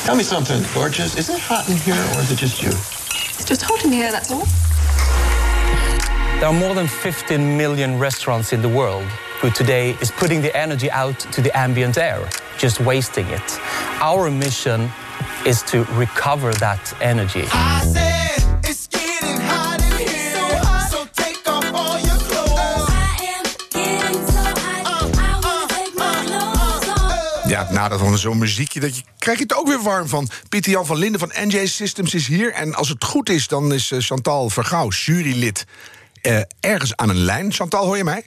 Tell 0.06 0.14
me 0.14 0.22
something, 0.22 0.62
gorgeous. 0.72 1.18
Is 1.18 1.28
it 1.30 1.40
hot 1.40 1.68
in 1.68 1.76
here 1.78 1.94
or 2.14 2.20
is 2.20 2.30
it 2.30 2.36
just 2.36 2.62
you? 2.62 2.68
It's 2.68 3.44
just 3.44 3.62
hot 3.62 3.84
in 3.84 3.90
here, 3.90 4.12
that's 4.12 4.30
all. 4.30 4.46
There 6.38 6.48
are 6.48 6.52
more 6.52 6.76
than 6.76 6.86
15 6.86 7.56
million 7.56 7.98
restaurants 7.98 8.52
in 8.52 8.62
the 8.62 8.68
world 8.68 9.02
who 9.40 9.50
today 9.50 9.96
is 10.00 10.12
putting 10.12 10.40
the 10.42 10.56
energy 10.56 10.88
out 10.92 11.18
to 11.18 11.42
the 11.42 11.50
ambient 11.58 11.98
air, 11.98 12.30
just 12.56 12.78
wasting 12.78 13.26
it. 13.26 13.58
Our 14.00 14.30
mission 14.30 14.88
is 15.44 15.60
to 15.64 15.82
recover 15.94 16.52
that 16.54 16.94
energy. 17.02 17.46
Ja, 27.56 27.66
nadat 27.70 27.98
van 28.00 28.18
zo'n 28.18 28.38
muziekje, 28.38 28.80
dat 28.80 28.96
je, 28.96 29.02
krijg 29.18 29.38
je 29.38 29.42
het 29.44 29.54
ook 29.54 29.66
weer 29.66 29.82
warm 29.82 30.08
van. 30.08 30.28
Pieter 30.48 30.70
Jan 30.72 30.86
van 30.86 30.96
Linden 30.96 31.20
van 31.20 31.32
NJ 31.34 31.66
Systems 31.66 32.14
is 32.14 32.26
hier. 32.26 32.52
En 32.52 32.74
als 32.74 32.88
het 32.88 33.04
goed 33.04 33.28
is, 33.28 33.48
dan 33.48 33.72
is 33.72 33.90
eh, 33.90 34.00
Chantal 34.00 34.50
Vergouw, 34.50 34.88
jurylid, 34.88 35.64
eh, 36.22 36.40
ergens 36.60 36.96
aan 36.96 37.08
een 37.08 37.16
lijn. 37.24 37.52
Chantal, 37.52 37.84
hoor 37.84 37.96
je 37.96 38.04
mij? 38.04 38.26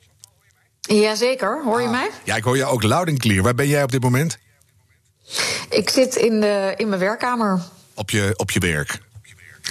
Jazeker, 0.82 1.62
hoor 1.64 1.80
je 1.82 1.86
Ah. 1.88 1.92
mij? 1.92 2.10
Ja, 2.24 2.36
ik 2.36 2.44
hoor 2.44 2.58
je 2.58 2.66
ook 2.66 2.84
loud 2.84 3.08
en 3.08 3.18
clear. 3.18 3.44
Waar 3.44 3.56
ben 3.56 3.68
jij 3.68 3.84
op 3.84 3.92
dit 3.92 4.02
moment? 4.02 4.38
Ik 5.70 5.90
zit 5.90 6.16
in, 6.16 6.40
de, 6.40 6.74
in 6.78 6.88
mijn 6.90 7.00
werkkamer. 7.02 7.62
Op 7.94 8.10
je, 8.10 8.34
op 8.36 8.52
je 8.52 8.60
werk. 8.60 9.00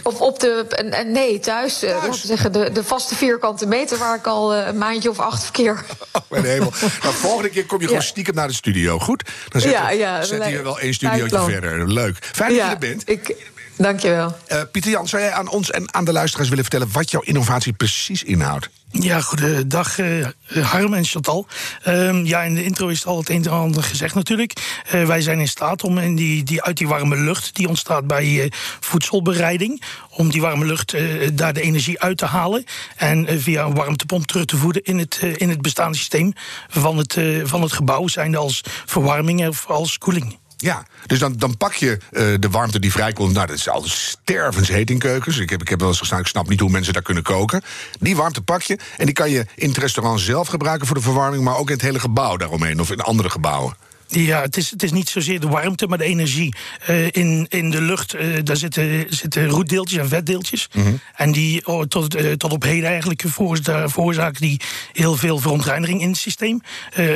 Of 0.03 0.21
op 0.21 0.41
de. 0.41 0.67
Nee, 1.07 1.39
thuis. 1.41 1.83
eh, 1.83 2.13
zeggen, 2.13 2.53
de, 2.53 2.71
de 2.73 2.85
vaste 2.85 3.15
vierkante 3.15 3.67
meter 3.67 3.99
waar 3.99 4.17
ik 4.17 4.27
al 4.27 4.55
eh, 4.55 4.67
een 4.67 4.79
maandje 4.79 5.11
of 5.11 5.19
acht 5.19 5.43
verkeer. 5.43 5.85
Oh, 6.13 6.23
mijn 6.29 6.45
hemel. 6.45 6.73
Nou, 7.03 7.15
volgende 7.15 7.49
keer 7.49 7.67
kom 7.67 7.81
je 7.81 7.87
gewoon 7.87 8.03
stiekem 8.03 8.35
naar 8.35 8.49
de 8.49 8.55
studio. 8.55 8.99
Goed? 8.99 9.23
Dan 9.49 9.61
zetten, 9.61 9.81
Ja, 9.81 9.91
ja, 9.91 10.21
we 10.21 10.39
leuk. 10.39 10.63
wel 10.63 10.79
één 10.79 10.95
studiootje 10.95 11.41
verder. 11.41 11.89
Leuk. 11.93 12.17
Fijn 12.21 12.49
dat 12.49 12.59
je 12.59 12.71
er 12.71 12.79
bent. 12.79 13.03
Ik, 13.09 13.37
Dankjewel. 13.79 14.37
Eh, 14.47 14.61
Pieter 14.73 14.91
Jan, 14.91 15.09
zou 15.09 15.23
jij 15.23 15.33
aan 15.33 15.49
ons 15.49 15.71
en 15.71 15.95
aan 15.95 16.05
de 16.05 16.13
luisteraars 16.13 16.49
willen 16.49 16.65
vertellen 16.65 16.93
wat 16.93 17.11
jouw 17.11 17.21
innovatie 17.21 17.73
precies 17.73 18.23
inhoudt? 18.23 18.71
Ja, 18.91 19.21
goedendag 19.21 19.99
eh 19.99 20.27
Harm 20.63 20.95
en 20.95 21.05
Chantal. 21.05 21.47
Ehm, 21.83 22.25
ja, 22.25 22.43
in 22.43 22.55
de 22.55 22.65
intro 22.65 22.89
is 22.89 22.99
het 22.99 23.07
al 23.07 23.19
het 23.19 23.29
een 23.29 23.45
en 23.45 23.51
ander 23.51 23.83
gezegd 23.83 24.15
natuurlijk. 24.15 24.53
Eh, 24.91 25.05
wij 25.05 25.21
zijn 25.21 25.41
in 25.41 25.49
staat 25.49 25.83
om 25.83 25.99
in 25.99 26.17
die, 26.17 26.43
die, 26.43 26.63
uit 26.63 26.77
die 26.77 26.89
warme 26.89 27.17
lucht 27.17 27.55
die 27.55 27.69
ontstaat 27.69 28.07
bij 28.07 28.43
eh, 28.43 28.51
voedselbereiding... 28.81 29.83
om 30.11 30.31
die 30.31 30.41
warme 30.41 30.65
lucht 30.65 30.95
eh, 30.95 31.29
daar 31.33 31.53
de 31.53 31.61
energie 31.61 32.01
uit 32.01 32.19
te 32.19 32.27
halen... 32.27 32.65
en 32.97 33.41
via 33.41 33.65
een 33.65 33.75
warmtepomp 33.75 34.27
terug 34.27 34.45
te 34.45 34.57
voeden 34.57 34.83
in 34.83 34.99
het, 34.99 35.19
eh, 35.23 35.35
in 35.37 35.49
het 35.49 35.63
bestaande 35.63 35.97
systeem 35.97 36.33
van 36.69 36.97
het, 36.97 37.17
eh, 37.17 37.41
van 37.45 37.63
het 37.63 37.73
gebouw... 37.73 38.09
zijnde 38.09 38.37
als 38.37 38.61
verwarming 38.87 39.49
of 39.49 39.67
als 39.67 39.99
koeling. 39.99 40.39
Ja, 40.61 40.87
dus 41.07 41.19
dan, 41.19 41.33
dan 41.37 41.57
pak 41.57 41.75
je 41.75 41.99
eh, 42.11 42.23
de 42.39 42.51
warmte 42.51 42.79
die 42.79 42.93
vrijkomt. 42.93 43.35
Nou, 43.35 43.47
dat 43.47 43.57
is 43.57 43.69
altijd 43.69 43.93
stervensheet 43.93 44.91
in 44.91 44.99
keukens. 44.99 45.39
Ik 45.39 45.51
heb, 45.51 45.61
ik 45.61 45.69
heb 45.69 45.81
wel 45.81 45.89
eens 45.89 45.99
gestaan, 45.99 46.21
ik 46.21 46.27
snap 46.27 46.49
niet 46.49 46.61
hoe 46.61 46.71
mensen 46.71 46.93
daar 46.93 47.03
kunnen 47.03 47.23
koken. 47.23 47.63
Die 48.01 48.17
warmte 48.17 48.43
pak 48.43 48.63
je 48.63 48.79
en 48.97 49.05
die 49.05 49.15
kan 49.15 49.31
je 49.31 49.47
in 49.55 49.69
het 49.69 49.79
restaurant 49.79 50.21
zelf 50.21 50.49
gebruiken 50.49 50.87
voor 50.87 50.97
de 50.97 51.03
verwarming... 51.03 51.45
maar 51.45 51.57
ook 51.57 51.69
in 51.69 51.75
het 51.75 51.83
hele 51.83 52.01
gebouw 52.01 52.37
daaromheen 52.37 52.81
of 52.81 52.91
in 52.91 53.01
andere 53.01 53.31
gebouwen. 53.31 53.77
Ja, 54.11 54.41
het 54.41 54.57
is, 54.57 54.71
het 54.71 54.83
is 54.83 54.93
niet 54.93 55.09
zozeer 55.09 55.41
de 55.41 55.49
warmte, 55.49 55.87
maar 55.87 55.99
de 55.99 56.05
energie. 56.05 56.55
Eh, 56.87 57.07
in, 57.11 57.47
in 57.49 57.71
de 57.71 57.81
lucht 57.81 58.15
eh, 58.15 58.27
daar 58.45 58.57
zitten, 58.57 59.07
zitten 59.09 59.47
roetdeeltjes 59.49 59.99
en 60.01 60.09
vetdeeltjes. 60.09 60.69
En 61.17 61.33
die 61.33 61.67
oh, 61.67 61.83
tot, 61.85 62.15
eh, 62.15 62.33
tot 62.33 62.53
op 62.53 62.63
heden 62.63 62.89
eigenlijk 62.89 63.23
veroorza- 63.27 63.89
veroorzaken 63.89 64.41
die 64.41 64.61
heel 64.93 65.17
veel 65.17 65.39
verontreiniging 65.39 66.01
in 66.01 66.09
het 66.09 66.17
systeem. 66.19 66.61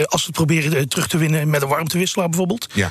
Als 0.04 0.20
we 0.20 0.26
het 0.26 0.30
proberen 0.32 0.88
terug 0.88 1.08
te 1.08 1.18
winnen 1.18 1.50
met 1.50 1.62
een 1.62 1.68
warmtewisselaar 1.68 2.28
bijvoorbeeld. 2.28 2.68
Ja. 2.74 2.90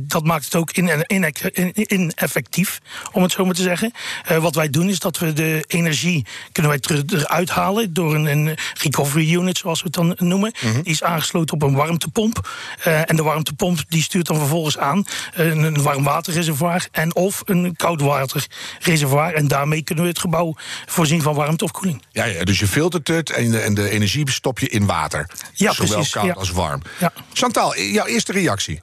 Dat 0.00 0.24
maakt 0.24 0.44
het 0.44 0.54
ook 0.54 0.70
in- 0.72 1.04
in- 1.06 1.32
in- 1.52 1.72
ineffectief, 1.92 2.80
om 3.12 3.22
het 3.22 3.32
zo 3.32 3.44
maar 3.44 3.54
te 3.54 3.62
zeggen. 3.62 3.92
Wat 4.40 4.54
wij 4.54 4.70
doen 4.70 4.88
is 4.88 4.98
dat 4.98 5.18
we 5.18 5.32
de 5.32 5.64
energie 5.66 6.26
kunnen 6.52 6.70
wij 6.72 6.80
terug 6.80 7.02
eruit 7.06 7.50
halen 7.50 7.92
door 7.94 8.14
een, 8.14 8.26
een 8.26 8.56
recovery 8.82 9.34
unit, 9.34 9.58
zoals 9.58 9.78
we 9.78 9.84
het 9.84 9.94
dan 9.94 10.28
noemen. 10.28 10.52
Die 10.82 10.92
is 10.92 11.02
aangesloten 11.02 11.54
op 11.54 11.62
een 11.62 11.74
warmtepomp. 11.74 12.50
En 12.82 13.16
de 13.16 13.22
warmtepomp 13.38 13.80
die 13.88 14.02
stuurt 14.02 14.26
dan 14.26 14.36
vervolgens 14.36 14.78
aan 14.78 15.04
een, 15.32 15.62
een 15.62 15.82
warmwaterreservoir 15.82 16.88
en 16.92 17.14
of 17.14 17.42
een 17.44 17.76
koudwaterreservoir. 17.76 19.34
En 19.34 19.48
daarmee 19.48 19.82
kunnen 19.82 20.04
we 20.04 20.10
het 20.10 20.18
gebouw 20.18 20.56
voorzien 20.86 21.22
van 21.22 21.34
warmte 21.34 21.64
of 21.64 21.70
koeling. 21.70 22.02
Ja, 22.10 22.24
ja, 22.24 22.44
dus 22.44 22.58
je 22.58 22.66
filtert 22.66 23.08
het 23.08 23.30
en 23.30 23.50
de, 23.50 23.58
en 23.58 23.74
de 23.74 23.90
energie 23.90 24.30
stop 24.30 24.58
je 24.58 24.68
in 24.68 24.86
water. 24.86 25.26
Ja, 25.54 25.72
Zowel 25.72 25.92
precies, 25.92 26.12
koud 26.12 26.26
ja. 26.26 26.32
als 26.32 26.50
warm. 26.50 26.82
Ja. 26.98 27.12
Chantal, 27.32 27.78
jouw 27.78 28.06
eerste 28.06 28.32
reactie? 28.32 28.82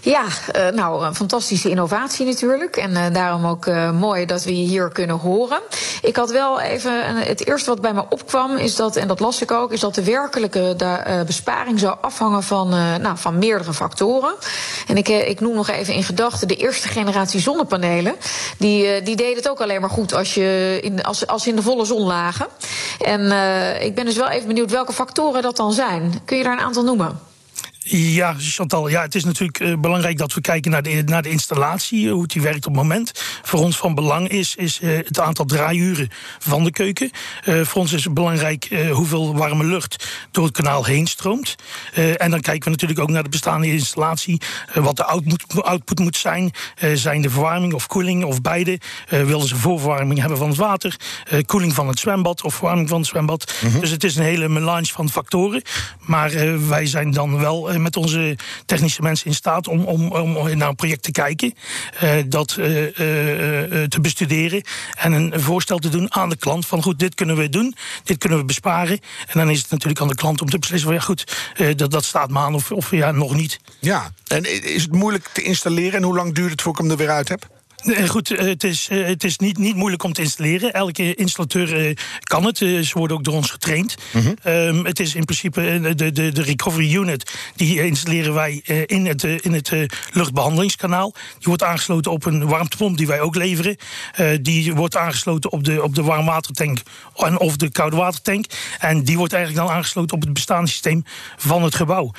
Ja, 0.00 0.24
eh, 0.52 0.68
nou, 0.68 1.04
een 1.04 1.14
fantastische 1.14 1.70
innovatie 1.70 2.26
natuurlijk. 2.26 2.76
En 2.76 2.96
eh, 2.96 3.12
daarom 3.12 3.46
ook 3.46 3.66
eh, 3.66 3.90
mooi 3.90 4.26
dat 4.26 4.44
we 4.44 4.56
je 4.60 4.66
hier 4.66 4.88
kunnen 4.88 5.16
horen. 5.16 5.60
Ik 6.02 6.16
had 6.16 6.30
wel 6.30 6.60
even, 6.60 7.16
het 7.16 7.46
eerste 7.46 7.70
wat 7.70 7.80
bij 7.80 7.92
me 7.92 8.04
opkwam, 8.08 8.56
is 8.56 8.76
dat, 8.76 8.96
en 8.96 9.08
dat 9.08 9.20
las 9.20 9.42
ik 9.42 9.50
ook, 9.50 9.72
is 9.72 9.80
dat 9.80 9.94
de 9.94 10.04
werkelijke 10.04 10.76
besparing 11.26 11.78
zou 11.78 11.96
afhangen 12.00 12.42
van, 12.42 12.68
nou, 13.00 13.18
van 13.18 13.38
meerdere 13.38 13.72
factoren. 13.72 14.34
En 14.86 14.96
ik, 14.96 15.08
ik 15.08 15.40
noem 15.40 15.54
nog 15.54 15.68
even 15.68 15.94
in 15.94 16.02
gedachten 16.02 16.48
de 16.48 16.56
eerste 16.56 16.88
generatie 16.88 17.40
zonnepanelen. 17.40 18.14
Die, 18.58 19.02
die 19.02 19.16
deden 19.16 19.36
het 19.36 19.48
ook 19.48 19.60
alleen 19.60 19.80
maar 19.80 19.90
goed 19.90 20.14
als, 20.14 20.34
je 20.34 20.78
in, 20.82 21.02
als, 21.02 21.26
als 21.26 21.46
in 21.46 21.56
de 21.56 21.62
volle 21.62 21.84
zon 21.84 22.02
lagen. 22.02 22.46
En 23.00 23.20
ik 23.80 23.94
ben 23.94 24.04
dus 24.04 24.16
wel 24.16 24.28
even 24.28 24.46
benieuwd 24.46 24.70
welke 24.70 24.92
factoren 24.92 25.42
dat 25.42 25.56
dan 25.56 25.72
zijn. 25.72 26.20
Kun 26.24 26.36
je 26.36 26.42
daar 26.42 26.52
een 26.52 26.64
aantal 26.64 26.84
noemen? 26.84 27.33
Ja, 27.86 28.34
Chantal, 28.38 28.88
ja, 28.88 29.02
het 29.02 29.14
is 29.14 29.24
natuurlijk 29.24 29.60
eh, 29.60 29.72
belangrijk 29.78 30.18
dat 30.18 30.34
we 30.34 30.40
kijken 30.40 30.70
naar 30.70 30.82
de, 30.82 31.02
naar 31.06 31.22
de 31.22 31.30
installatie, 31.30 32.06
eh, 32.06 32.12
hoe 32.12 32.26
die 32.26 32.42
werkt 32.42 32.66
op 32.66 32.72
het 32.72 32.82
moment. 32.82 33.12
Voor 33.42 33.60
ons 33.60 33.76
van 33.76 33.94
belang 33.94 34.28
is, 34.28 34.54
is 34.54 34.80
eh, 34.80 34.96
het 34.96 35.20
aantal 35.20 35.44
draaiuren 35.44 36.08
van 36.38 36.64
de 36.64 36.70
keuken. 36.70 37.10
Voor 37.44 37.80
ons 37.80 37.92
is 37.92 38.04
het 38.04 38.14
belangrijk 38.14 38.68
hoeveel 38.92 39.36
warme 39.36 39.64
lucht 39.64 40.08
door 40.30 40.44
het 40.44 40.52
kanaal 40.52 40.84
heen 40.84 41.06
stroomt. 41.06 41.54
En 41.94 42.30
dan 42.30 42.40
kijken 42.40 42.64
we 42.64 42.70
natuurlijk 42.70 43.00
ook 43.00 43.10
naar 43.10 43.22
de 43.22 43.28
bestaande 43.28 43.66
installatie, 43.66 44.40
wat 44.74 44.96
de 44.96 45.04
output, 45.04 45.62
output 45.62 45.98
moet 45.98 46.16
zijn. 46.16 46.50
Zijn 46.94 47.22
de 47.22 47.30
verwarming 47.30 47.72
of 47.72 47.86
koeling 47.86 48.24
of 48.24 48.40
beide? 48.40 48.80
Willen 49.08 49.48
ze 49.48 49.56
voorverwarming 49.56 50.20
hebben 50.20 50.38
van 50.38 50.48
het 50.48 50.56
water, 50.56 50.96
koeling 51.46 51.74
van 51.74 51.88
het 51.88 51.98
zwembad 51.98 52.42
of 52.42 52.54
verwarming 52.54 52.88
van 52.88 52.98
het 52.98 53.08
zwembad? 53.08 53.54
Dus 53.80 53.90
het 53.90 54.04
is 54.04 54.16
een 54.16 54.24
hele 54.24 54.48
melange 54.48 54.86
van 54.86 55.10
factoren. 55.10 55.62
Maar 55.98 56.30
wij 56.68 56.86
zijn 56.86 57.10
dan 57.10 57.38
wel 57.38 57.73
met 57.82 57.96
onze 57.96 58.36
technische 58.66 59.02
mensen 59.02 59.26
in 59.26 59.34
staat 59.34 59.68
om, 59.68 59.84
om, 59.84 60.12
om 60.12 60.56
naar 60.56 60.68
een 60.68 60.74
project 60.74 61.02
te 61.02 61.10
kijken, 61.10 61.54
eh, 61.98 62.16
dat 62.26 62.56
eh, 62.58 62.98
eh, 62.98 63.82
eh, 63.82 63.88
te 63.88 64.00
bestuderen 64.00 64.62
en 64.94 65.12
een 65.12 65.40
voorstel 65.40 65.78
te 65.78 65.88
doen 65.88 66.14
aan 66.14 66.28
de 66.28 66.36
klant 66.36 66.66
van 66.66 66.82
goed, 66.82 66.98
dit 66.98 67.14
kunnen 67.14 67.36
we 67.36 67.48
doen, 67.48 67.74
dit 68.04 68.18
kunnen 68.18 68.38
we 68.38 68.44
besparen. 68.44 69.00
En 69.26 69.38
dan 69.38 69.50
is 69.50 69.60
het 69.60 69.70
natuurlijk 69.70 70.00
aan 70.00 70.08
de 70.08 70.14
klant 70.14 70.40
om 70.40 70.50
te 70.50 70.58
beslissen 70.58 70.88
van 70.88 70.98
ja 70.98 71.04
goed, 71.04 71.50
eh, 71.56 71.76
dat, 71.76 71.90
dat 71.90 72.04
staat 72.04 72.30
me 72.30 72.38
aan 72.38 72.54
of, 72.54 72.72
of 72.72 72.90
ja, 72.90 73.10
nog 73.10 73.34
niet. 73.34 73.60
Ja, 73.78 74.12
en 74.26 74.64
is 74.74 74.82
het 74.82 74.92
moeilijk 74.92 75.28
te 75.32 75.42
installeren 75.42 75.92
en 75.92 76.02
hoe 76.02 76.14
lang 76.14 76.34
duurt 76.34 76.50
het 76.50 76.62
voor 76.62 76.72
ik 76.72 76.78
hem 76.78 76.90
er 76.90 76.96
weer 76.96 77.10
uit 77.10 77.28
heb? 77.28 77.48
Eh, 77.84 78.08
Goed, 78.08 78.30
eh, 78.30 78.46
het 78.46 78.64
is, 78.64 78.88
eh, 78.88 79.06
het 79.06 79.24
is 79.24 79.38
niet, 79.38 79.58
niet 79.58 79.76
moeilijk 79.76 80.02
om 80.02 80.12
te 80.12 80.22
installeren. 80.22 80.72
Elke 80.72 81.14
installateur 81.14 81.98
kan 82.20 82.44
het. 82.44 82.58
Ze 82.58 82.90
worden 82.92 83.16
ook 83.16 83.24
door 83.24 83.34
ons 83.34 83.50
getraind. 83.50 83.94
Ehm, 84.42 84.84
het 84.84 85.00
is 85.00 85.14
in 85.14 85.24
principe 85.24 85.80
de, 85.94 86.12
de, 86.12 86.32
de 86.32 86.42
recovery 86.42 86.94
unit. 86.94 87.32
Die 87.56 87.84
installeren 87.84 88.34
wij 88.34 88.62
in 88.86 89.06
het, 89.06 89.22
in 89.22 89.52
het 89.52 89.72
eh, 89.72 89.84
luchtbehandelingskanaal. 90.12 91.12
Die 91.12 91.46
wordt 91.46 91.62
aangesloten 91.62 92.10
op 92.12 92.24
een 92.24 92.46
warmtepomp 92.46 92.96
die 92.96 93.06
wij 93.06 93.20
ook 93.20 93.34
leveren. 93.34 93.76
Die 94.40 94.74
wordt 94.74 94.96
aangesloten 94.96 95.52
op 95.52 95.64
de, 95.64 95.82
op 95.82 95.94
de 95.94 96.02
warmwatertank 96.02 96.78
en 97.16 97.40
of 97.40 97.56
de 97.56 97.70
koude 97.70 97.96
watertank. 97.96 98.44
En 98.78 99.04
die 99.04 99.16
wordt 99.16 99.32
eigenlijk 99.32 99.66
dan 99.66 99.76
aangesloten 99.76 100.16
op 100.16 100.22
het 100.22 100.32
bestaande 100.32 100.70
systeem 100.70 101.04
van 101.36 101.62
het 101.62 101.74
gebouw. 101.74 102.10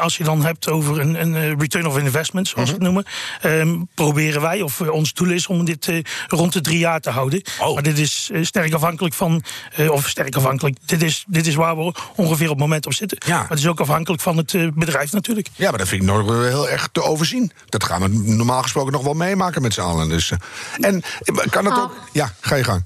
Als 0.00 0.16
je 0.16 0.24
dan 0.24 0.44
hebt 0.44 0.68
over 0.68 1.00
een, 1.00 1.20
een 1.20 1.58
return 1.60 1.86
of 1.86 1.98
investment, 1.98 2.48
zoals 2.48 2.68
we 2.68 2.74
het 2.74 2.84
noemen, 2.84 3.04
ehm, 3.40 3.80
proberen 3.94 4.40
wij, 4.40 4.62
of 4.62 4.80
ons 5.04 5.12
doel 5.14 5.30
is 5.30 5.46
om 5.46 5.64
dit 5.64 5.88
eh, 5.88 6.02
rond 6.28 6.52
de 6.52 6.60
drie 6.60 6.78
jaar 6.78 7.00
te 7.00 7.10
houden. 7.10 7.42
Maar 7.74 7.82
dit 7.82 7.98
is 7.98 8.28
eh, 8.32 8.44
sterk 8.44 8.72
afhankelijk 8.74 9.14
van, 9.14 9.42
eh, 9.76 9.90
of 9.90 10.08
sterk 10.08 10.36
afhankelijk, 10.36 10.76
dit 10.86 11.02
is, 11.02 11.24
dit 11.26 11.46
is 11.46 11.54
waar 11.54 11.76
we 11.76 11.94
ongeveer 12.16 12.46
op 12.46 12.52
het 12.52 12.60
moment 12.60 12.86
op 12.86 12.92
zitten. 12.94 13.18
Ja. 13.26 13.38
Maar 13.38 13.48
het 13.48 13.58
is 13.58 13.66
ook 13.66 13.80
afhankelijk 13.80 14.22
van 14.22 14.36
het 14.36 14.54
eh, 14.54 14.68
bedrijf 14.74 15.12
natuurlijk. 15.12 15.48
Ja, 15.54 15.68
maar 15.70 15.78
dat 15.78 15.88
vind 15.88 16.02
ik 16.02 16.08
nog 16.08 16.24
wel 16.24 16.42
heel 16.42 16.68
erg 16.68 16.88
te 16.92 17.02
overzien. 17.02 17.52
Dat 17.68 17.84
gaan 17.84 18.00
we 18.00 18.08
normaal 18.34 18.62
gesproken 18.62 18.92
nog 18.92 19.02
wel 19.02 19.14
meemaken 19.14 19.62
met 19.62 19.74
z'n 19.74 19.80
allen. 19.80 20.08
Dus, 20.08 20.32
en 20.80 21.02
kan 21.50 21.64
het 21.64 21.74
Ah. 21.74 21.82
ook... 21.82 21.92
Ja, 22.12 22.32
ga 22.40 22.54
je 22.54 22.64
gang. 22.64 22.84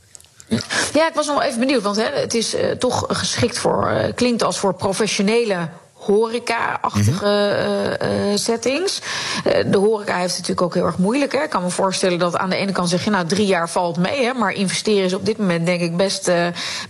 Ja, 0.93 1.09
ik 1.09 1.15
was 1.15 1.27
nog 1.27 1.37
wel 1.39 1.45
even 1.47 1.61
benieuwd, 1.61 1.83
want 1.83 1.97
hè, 1.97 2.05
het 2.15 2.35
is 2.35 2.57
toch 2.79 3.05
geschikt 3.09 3.59
voor, 3.59 3.89
eh, 3.89 4.15
klinkt 4.15 4.43
als 4.43 4.59
voor 4.59 4.75
professionele 4.75 5.69
horeca-achtige 5.99 7.27
eh, 8.01 8.11
settings. 8.35 9.01
Eh, 9.45 9.65
de 9.71 9.79
horeca 9.79 10.17
heeft 10.17 10.37
het 10.37 10.49
natuurlijk 10.49 10.63
ook 10.63 10.75
heel 10.75 10.85
erg 10.85 10.99
moeilijk. 10.99 11.33
Hè. 11.33 11.43
Ik 11.43 11.51
kan 11.51 11.63
me 11.63 11.71
voorstellen 11.71 12.19
dat 12.19 12.37
aan 12.37 12.51
de 12.51 12.57
ene 12.57 12.73
kant 12.73 12.89
zeg 12.89 13.05
je, 13.05 13.11
nou 13.11 13.27
drie 13.27 13.47
jaar 13.47 13.71
valt 13.71 13.97
mee, 13.97 14.25
hè, 14.25 14.33
maar 14.33 14.53
investeren 14.53 15.05
is 15.05 15.15
op 15.15 15.27
dit 15.27 15.39
moment 15.39 15.67
denk 15.67 15.81
ik 15.81 15.97
best, 15.97 16.31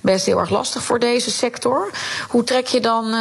best 0.01 0.27
heel 0.27 0.39
erg 0.39 0.51
lastig 0.51 0.83
voor 0.83 0.99
deze 0.99 1.31
sector. 1.31 1.91
Hoe 2.29 2.45
trek 2.45 2.67
je 2.67 2.81
dan 2.81 3.15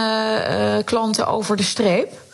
klanten 0.83 1.27
over 1.27 1.57
de 1.57 1.63
streep? 1.63 2.26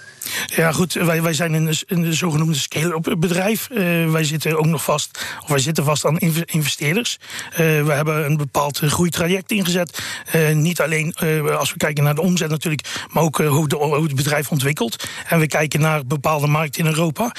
Ja, 0.46 0.72
goed, 0.72 0.94
wij, 0.94 1.22
wij 1.22 1.34
zijn 1.34 1.54
een, 1.54 1.76
een 1.88 2.14
zogenoemde 2.14 2.58
scale-up 2.58 3.16
bedrijf. 3.18 3.70
Eh, 3.70 4.12
wij 4.12 4.24
zitten 4.24 4.58
ook 4.58 4.66
nog 4.66 4.84
vast, 4.84 5.26
of 5.42 5.50
wij 5.50 5.60
zitten 5.60 5.84
vast 5.84 6.06
aan 6.06 6.18
inv- 6.18 6.42
investeerders. 6.46 7.18
Eh, 7.52 7.58
we 7.58 7.92
hebben 7.92 8.26
een 8.26 8.38
bepaald 8.38 8.78
groeitraject 8.78 9.52
ingezet. 9.52 10.00
Eh, 10.32 10.52
niet 10.52 10.82
alleen 10.82 11.16
als 11.58 11.72
we 11.72 11.78
kijken 11.78 12.04
naar 12.04 12.16
de 12.16 12.22
omzet 12.22 12.50
natuurlijk, 12.50 12.88
maar 13.10 13.24
ook 13.24 13.38
hoe, 13.38 13.76
hoe 13.76 14.04
het 14.04 14.16
bedrijf 14.16 14.52
ontwikkelt. 14.52 15.04
En 15.28 15.40
we 15.40 15.48
kijken 15.48 15.80
naar 15.80 16.06
bepaalde 16.06 16.48
markten 16.48 16.82
in 16.86 16.90
Europa, 16.90 17.32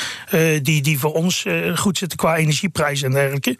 die, 0.62 0.82
die 0.82 0.98
voor 0.98 1.12
ons 1.12 1.44
goed 1.74 1.98
zitten 1.98 2.18
qua 2.18 2.36
energieprijzen 2.36 3.06
en 3.06 3.12
dergelijke. 3.12 3.58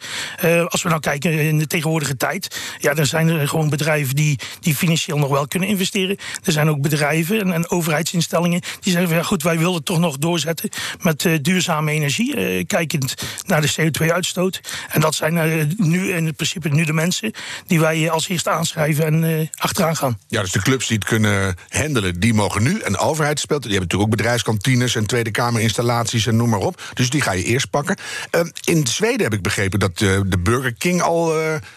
Als 0.67 0.83
we 0.83 0.89
nou 0.89 1.01
kijken 1.01 1.31
in 1.31 1.57
de 1.57 1.67
tegenwoordige 1.67 2.17
tijd, 2.17 2.61
ja, 2.79 2.93
dan 2.93 3.05
zijn 3.05 3.27
er 3.27 3.47
gewoon 3.47 3.69
bedrijven 3.69 4.15
die, 4.15 4.39
die 4.59 4.75
financieel 4.75 5.17
nog 5.17 5.29
wel 5.29 5.47
kunnen 5.47 5.69
investeren. 5.69 6.17
Er 6.43 6.51
zijn 6.51 6.69
ook 6.69 6.81
bedrijven 6.81 7.39
en, 7.39 7.53
en 7.53 7.69
overheidsinstellingen 7.69 8.61
die 8.79 8.91
zeggen 8.91 9.14
ja 9.15 9.23
goed, 9.23 9.43
wij 9.43 9.57
willen 9.57 9.83
toch 9.83 9.99
nog 9.99 10.17
doorzetten 10.17 10.69
met 11.01 11.25
eh, 11.25 11.33
duurzame 11.41 11.91
energie, 11.91 12.35
eh, 12.35 12.65
kijkend 12.65 13.13
naar 13.45 13.61
de 13.61 13.73
CO2-uitstoot. 13.73 14.61
En 14.89 15.01
dat 15.01 15.15
zijn 15.15 15.37
eh, 15.37 15.65
nu 15.77 16.13
in 16.13 16.35
principe 16.35 16.69
nu 16.69 16.85
de 16.85 16.93
mensen 16.93 17.31
die 17.67 17.79
wij 17.79 18.09
als 18.09 18.27
eerste 18.27 18.49
aanschrijven 18.49 19.05
en 19.05 19.49
achteraan 19.55 19.95
gaan. 19.95 20.19
Ja, 20.27 20.41
dus 20.41 20.51
de 20.51 20.61
clubs 20.61 20.87
die 20.87 20.97
het 20.97 21.07
kunnen 21.07 21.55
handelen, 21.69 22.19
die 22.19 22.33
mogen 22.33 22.63
nu. 22.63 22.79
En 22.79 22.91
de 22.91 22.97
overheid 22.97 23.39
speelt. 23.39 23.63
Die 23.63 23.71
hebben 23.71 23.89
natuurlijk 23.89 24.11
ook 24.11 24.17
bedrijfskantines 24.17 24.95
en 24.95 25.05
Tweede 25.05 25.31
Kamerinstallaties 25.31 26.27
en 26.27 26.35
noem 26.35 26.49
maar 26.49 26.59
op. 26.59 26.81
Dus 26.93 27.09
die 27.09 27.21
ga 27.21 27.31
je 27.31 27.43
eerst 27.43 27.69
pakken. 27.69 27.97
Eh, 28.31 28.41
in 28.63 28.87
Zweden 28.87 29.23
heb 29.23 29.33
ik 29.33 29.41
begrepen 29.41 29.79
dat 29.79 29.97
de 29.97 30.39
Burger 30.39 30.73
King 30.73 31.01
al 31.01 31.33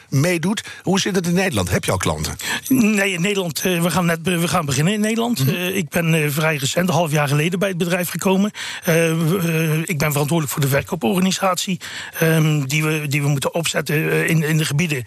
meedoet. 0.09 0.65
Hoe 0.83 1.01
zit 1.01 1.15
het 1.15 1.27
in 1.27 1.35
Nederland? 1.35 1.71
Heb 1.71 1.85
je 1.85 1.91
al 1.91 1.97
klanten? 1.97 2.37
Nee, 2.69 3.13
in 3.13 3.21
Nederland, 3.21 3.63
we 3.63 3.91
gaan 3.91 4.07
net 4.07 4.19
we 4.23 4.49
gaan 4.49 4.67
beginnen 4.67 4.93
in 4.93 5.01
Nederland. 5.01 5.45
Eh, 5.49 5.77
ik 5.77 5.89
ben 5.89 6.33
vrij 6.33 6.57
recent, 6.57 6.89
een 6.89 6.95
half 6.95 7.11
jaar 7.11 7.28
jaar 7.29 7.37
geleden 7.37 7.59
bij 7.59 7.69
het 7.69 7.79
bedrijf 7.79 8.09
gekomen. 8.09 8.51
Eh, 8.85 9.11
eh, 9.11 9.79
ik 9.85 9.99
ben 9.99 10.13
verantwoordelijk 10.13 10.53
voor 10.53 10.61
de 10.61 10.69
verkooporganisatie. 10.69 11.81
ehm, 12.19 12.65
die, 12.65 12.83
we, 12.83 13.09
die 13.09 13.23
we 13.23 13.29
moeten 13.29 13.55
opzetten 13.55 14.11
eh, 14.11 14.29
in, 14.29 14.43
in 14.43 14.57
de 14.57 14.65
gebieden 14.65 15.05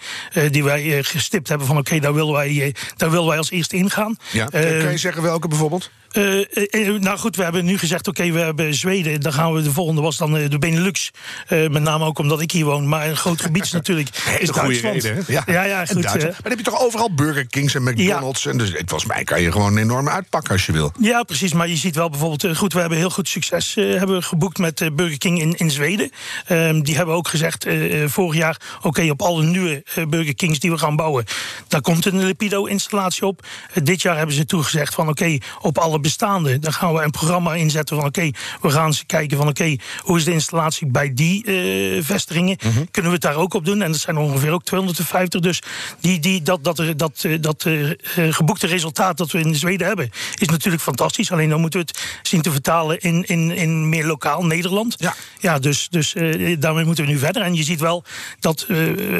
die 0.51 0.63
wij 0.63 1.03
gestipt 1.03 1.47
hebben. 1.47 1.67
Van 1.67 1.77
oké, 1.77 1.99
daar, 1.99 2.13
willen 2.13 2.33
wij, 2.33 2.75
daar 2.97 3.11
willen 3.11 3.27
wij 3.27 3.37
als 3.37 3.51
eerste 3.51 3.75
ingaan. 3.75 4.15
Ja. 4.31 4.45
Kan 4.45 4.91
je 4.91 4.97
zeggen 4.97 5.21
welke 5.21 5.47
bijvoorbeeld? 5.47 5.91
Eh, 6.11 6.87
eh, 6.87 7.01
nou 7.01 7.17
goed, 7.17 7.35
we 7.35 7.43
hebben 7.43 7.65
nu 7.65 7.77
gezegd, 7.77 8.07
oké, 8.07 8.31
we 8.31 8.39
hebben 8.39 8.73
Zweden. 8.73 9.21
Dan 9.21 9.33
gaan 9.33 9.53
we, 9.53 9.61
de 9.61 9.71
volgende 9.71 10.01
was 10.01 10.17
dan 10.17 10.37
eh, 10.37 10.49
de 10.49 10.59
Benelux. 10.59 11.11
Met 11.49 11.81
name 11.81 12.05
ook 12.05 12.19
omdat 12.19 12.41
ik 12.41 12.51
hier 12.51 12.65
woon. 12.65 12.87
Maar 12.87 13.09
een 13.09 13.17
groot 13.17 13.41
gebied 13.41 13.63
is 13.63 13.71
natuurlijk 13.71 14.09
is 14.39 14.49
Duitsland. 14.49 15.03
reden. 15.03 15.23
Ja, 15.27 15.43
ja, 15.45 15.79
En 15.79 15.87
goed. 15.87 16.03
Maar 16.03 16.19
dan 16.19 16.33
heb 16.43 16.57
je 16.57 16.63
toch 16.63 16.81
overal 16.81 17.13
Burger 17.13 17.47
Kings 17.47 17.75
en 17.75 17.83
McDonald's. 17.83 18.45
En 18.45 18.57
dus, 18.57 18.69
volgens 18.69 19.05
mij 19.05 19.23
kan 19.23 19.41
je 19.41 19.51
gewoon 19.51 19.77
enorm 19.77 20.09
uitpakken 20.09 20.51
als 20.51 20.65
je 20.65 20.71
wil. 20.71 20.91
Ja, 20.99 21.23
precies. 21.23 21.53
Maar 21.53 21.67
je 21.67 21.75
ziet 21.75 21.95
wel 21.95 22.09
bijvoorbeeld, 22.09 22.57
goed, 22.57 22.73
we 22.73 22.79
hebben 22.79 22.97
heel 22.97 23.09
goed 23.09 23.27
succes 23.27 23.75
hebben 23.75 24.23
geboekt 24.23 24.57
met 24.57 24.89
Burger 24.95 25.17
King 25.17 25.41
in, 25.41 25.53
in 25.57 25.71
Zweden. 25.71 26.11
Ehm, 26.45 26.81
die 26.81 26.95
hebben 26.95 27.15
ook 27.15 27.27
gezegd 27.27 27.65
vorig 28.05 28.37
jaar, 28.37 28.57
oké, 28.81 29.09
op 29.09 29.21
alle 29.21 29.43
nieuwe 29.43 29.83
Burger 30.09 30.35
Kings 30.35 30.59
die 30.59 30.71
we 30.71 30.77
gaan 30.77 30.95
bouwen, 30.95 31.25
daar 31.67 31.81
komt 31.81 32.05
een 32.05 32.23
Lipido-installatie 32.23 33.25
op. 33.25 33.45
Dit 33.83 34.01
jaar 34.01 34.17
hebben 34.17 34.35
ze 34.35 34.45
toegezegd 34.45 34.93
van, 34.93 35.09
oké, 35.09 35.37
op 35.61 35.77
alle 35.77 35.99
bestaande, 36.01 36.59
dan 36.59 36.73
gaan 36.73 36.93
we 36.93 37.01
een 37.01 37.11
programma 37.11 37.53
inzetten 37.53 37.95
van, 37.95 38.05
oké, 38.05 38.29
we 38.61 38.69
gaan 38.69 38.85
eens 38.85 39.03
kijken 39.05 39.37
van, 39.37 39.47
oké, 39.47 39.75
hoe 39.99 40.17
is 40.17 40.23
de 40.23 40.31
installatie 40.31 40.87
bij 40.87 41.13
die 41.13 41.45
eh, 41.45 42.03
vestigingen? 42.03 42.57
Kunnen 42.91 43.11
we 43.11 43.17
het 43.17 43.21
daar 43.21 43.35
ook 43.35 43.53
op 43.53 43.65
doen? 43.65 43.81
En 43.81 43.91
dat 43.91 44.01
zijn 44.01 44.15
er 44.15 44.21
ongeveer 44.21 44.51
ook 44.51 44.63
250. 44.63 45.41
Dus 45.41 45.61
die, 45.99 46.19
die, 46.19 46.41
dat, 46.41 46.63
dat, 46.63 46.83
dat, 46.95 47.23
eh, 47.23 47.33
dat 47.41 47.65
eh, 47.65 47.89
eh, 47.89 47.95
geboekte 48.33 48.67
resultaat 48.67 49.17
dat 49.17 49.31
we 49.31 49.39
in 49.39 49.55
Zweden 49.55 49.87
hebben, 49.87 50.09
is 50.35 50.47
natuurlijk 50.47 50.83
fantastisch. 50.83 51.31
Alleen 51.31 51.49
dan 51.49 51.61
moeten 51.61 51.79
we 51.79 51.85
het 51.85 52.27
zien 52.27 52.41
te 52.41 52.51
vertalen 52.51 52.99
in, 52.99 53.23
in, 53.25 53.51
in 53.51 53.89
meer 53.89 54.05
lokaal 54.05 54.45
Nederland. 54.45 54.95
Ja. 54.97 55.15
ja 55.39 55.59
dus, 55.59 55.87
dus 55.89 56.13
daarmee 56.59 56.85
moeten 56.85 57.05
we 57.05 57.11
nu 57.11 57.17
verder. 57.17 57.41
En 57.41 57.55
je 57.55 57.63
ziet 57.63 57.79
wel 57.79 58.03
dat 58.39 58.65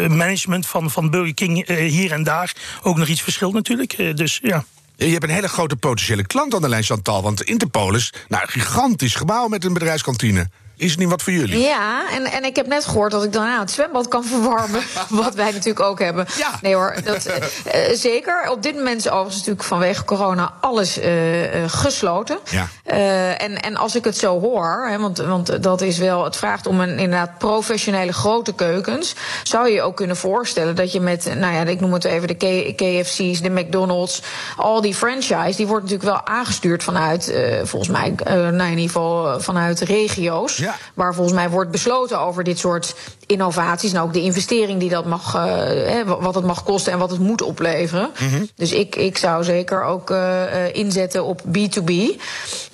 management 0.08 0.67
van, 0.67 0.91
van 0.91 1.10
Burger 1.10 1.34
King 1.34 1.67
hier 1.67 2.12
en 2.12 2.24
daar 2.24 2.56
ook 2.84 2.98
nog 2.98 3.08
iets 3.08 3.22
verschilt 3.22 3.54
natuurlijk. 3.54 4.17
Dus 4.17 4.39
ja. 4.44 4.65
Je 5.06 5.12
hebt 5.12 5.24
een 5.24 5.30
hele 5.30 5.48
grote 5.48 5.76
potentiële 5.76 6.26
klant 6.26 6.56
aan 6.56 6.62
de 6.62 6.70
lijn, 6.70 6.84
Chantal. 6.84 7.22
Want 7.22 7.44
Interpol 7.44 7.96
is 7.96 8.14
nou, 8.28 8.44
een 8.44 8.50
gigantisch 8.50 9.16
gebouw 9.16 9.48
met 9.48 9.66
een 9.66 9.74
bedrijfskantine. 9.74 10.50
Is 10.82 10.91
het 10.91 11.00
niet 11.00 11.10
wat 11.10 11.22
voor 11.22 11.34
jullie? 11.34 11.60
Ja, 11.60 12.12
en, 12.12 12.26
en 12.26 12.44
ik 12.44 12.56
heb 12.56 12.67
net 12.67 12.86
gehoord 12.86 13.12
dat 13.12 13.24
ik 13.24 13.34
dan 13.34 13.44
nou, 13.46 13.60
het 13.60 13.72
zwembad 13.72 14.08
kan 14.08 14.24
verwarmen. 14.24 14.82
wat 15.10 15.36
wij 15.36 15.52
natuurlijk 15.52 15.80
ook 15.80 16.00
hebben. 16.00 16.26
Ja. 16.38 16.50
Nee 16.62 16.76
hoor, 16.76 16.96
dat, 17.04 17.26
eh, 17.26 17.89
eh, 17.91 17.98
zeker. 17.98 18.50
Op 18.50 18.63
dit 18.63 18.76
moment 18.76 18.98
is 18.98 19.08
overigens 19.08 19.36
natuurlijk 19.36 19.63
vanwege 19.63 20.06
corona 20.06 20.54
alles 20.62 21.00
eh, 21.00 21.12
gesloten. 21.67 22.39
Ja. 22.50 22.67
En, 23.38 23.62
en 23.62 23.76
als 23.76 23.96
ik 23.96 24.04
het 24.04 24.17
zo 24.17 24.39
hoor, 24.39 24.88
hè, 24.89 25.00
want, 25.00 25.17
want 25.17 25.63
dat 25.63 25.82
is 25.82 25.98
wel, 25.98 26.24
het 26.24 26.36
vraagt 26.36 26.67
om 26.67 26.80
een 26.80 27.00
inderdaad 27.00 27.38
professionele 27.38 28.13
grote 28.13 28.54
keukens. 28.54 29.15
Zou 29.44 29.67
je 29.67 29.74
je 29.74 29.82
ook 29.82 29.96
kunnen 29.96 30.17
voorstellen 30.17 30.76
dat 30.76 30.91
je 30.91 31.00
met, 31.00 31.36
nou 31.36 31.54
ja, 31.54 31.65
ik 31.65 31.80
noem 31.80 31.94
het 31.94 32.04
even 32.04 32.28
de 32.28 32.74
KFC's, 32.76 33.41
de 33.41 33.50
McDonald's, 33.50 34.22
al 34.58 34.82
die 34.82 34.96
franchise, 34.96 35.58
die 35.58 35.67
wordt 35.67 35.84
natuurlijk 35.84 36.10
wel 36.10 36.36
aangestuurd 36.36 36.84
vanuit, 36.84 37.34
volgens 37.63 37.91
mij, 37.91 38.13
nou 38.26 38.52
in 38.52 38.70
ieder 38.70 38.82
geval 38.82 39.39
vanuit 39.41 39.80
regio's. 39.80 40.58
Ja. 40.58 40.71
Waar 40.94 41.14
volgens 41.14 41.36
mij 41.36 41.50
wordt 41.50 41.72
besloten 41.72 42.20
over 42.20 42.44
dit 42.44 42.60
soort 42.60 42.96
innovaties. 43.32 43.94
En 43.94 44.00
ook 44.02 44.13
de 44.13 44.22
investering 44.22 44.80
die 44.80 44.89
dat 44.89 45.06
mag, 45.06 45.36
eh, 45.36 46.02
wat 46.20 46.36
het 46.36 46.44
mag 46.46 46.63
kosten 46.63 46.91
en 46.91 47.00
wat 47.00 47.10
het 47.10 47.20
moet 47.20 47.41
opleveren. 47.41 48.10
Mhm. 48.20 48.44
Dus 48.56 48.72
ik, 48.72 48.96
ik 48.96 49.17
zou 49.17 49.44
zeker 49.44 49.84
ook 49.84 50.10
eh, 50.10 50.65
eh, 50.65 50.76
inzetten 50.76 51.26
op 51.26 51.41
B2B. 51.58 51.91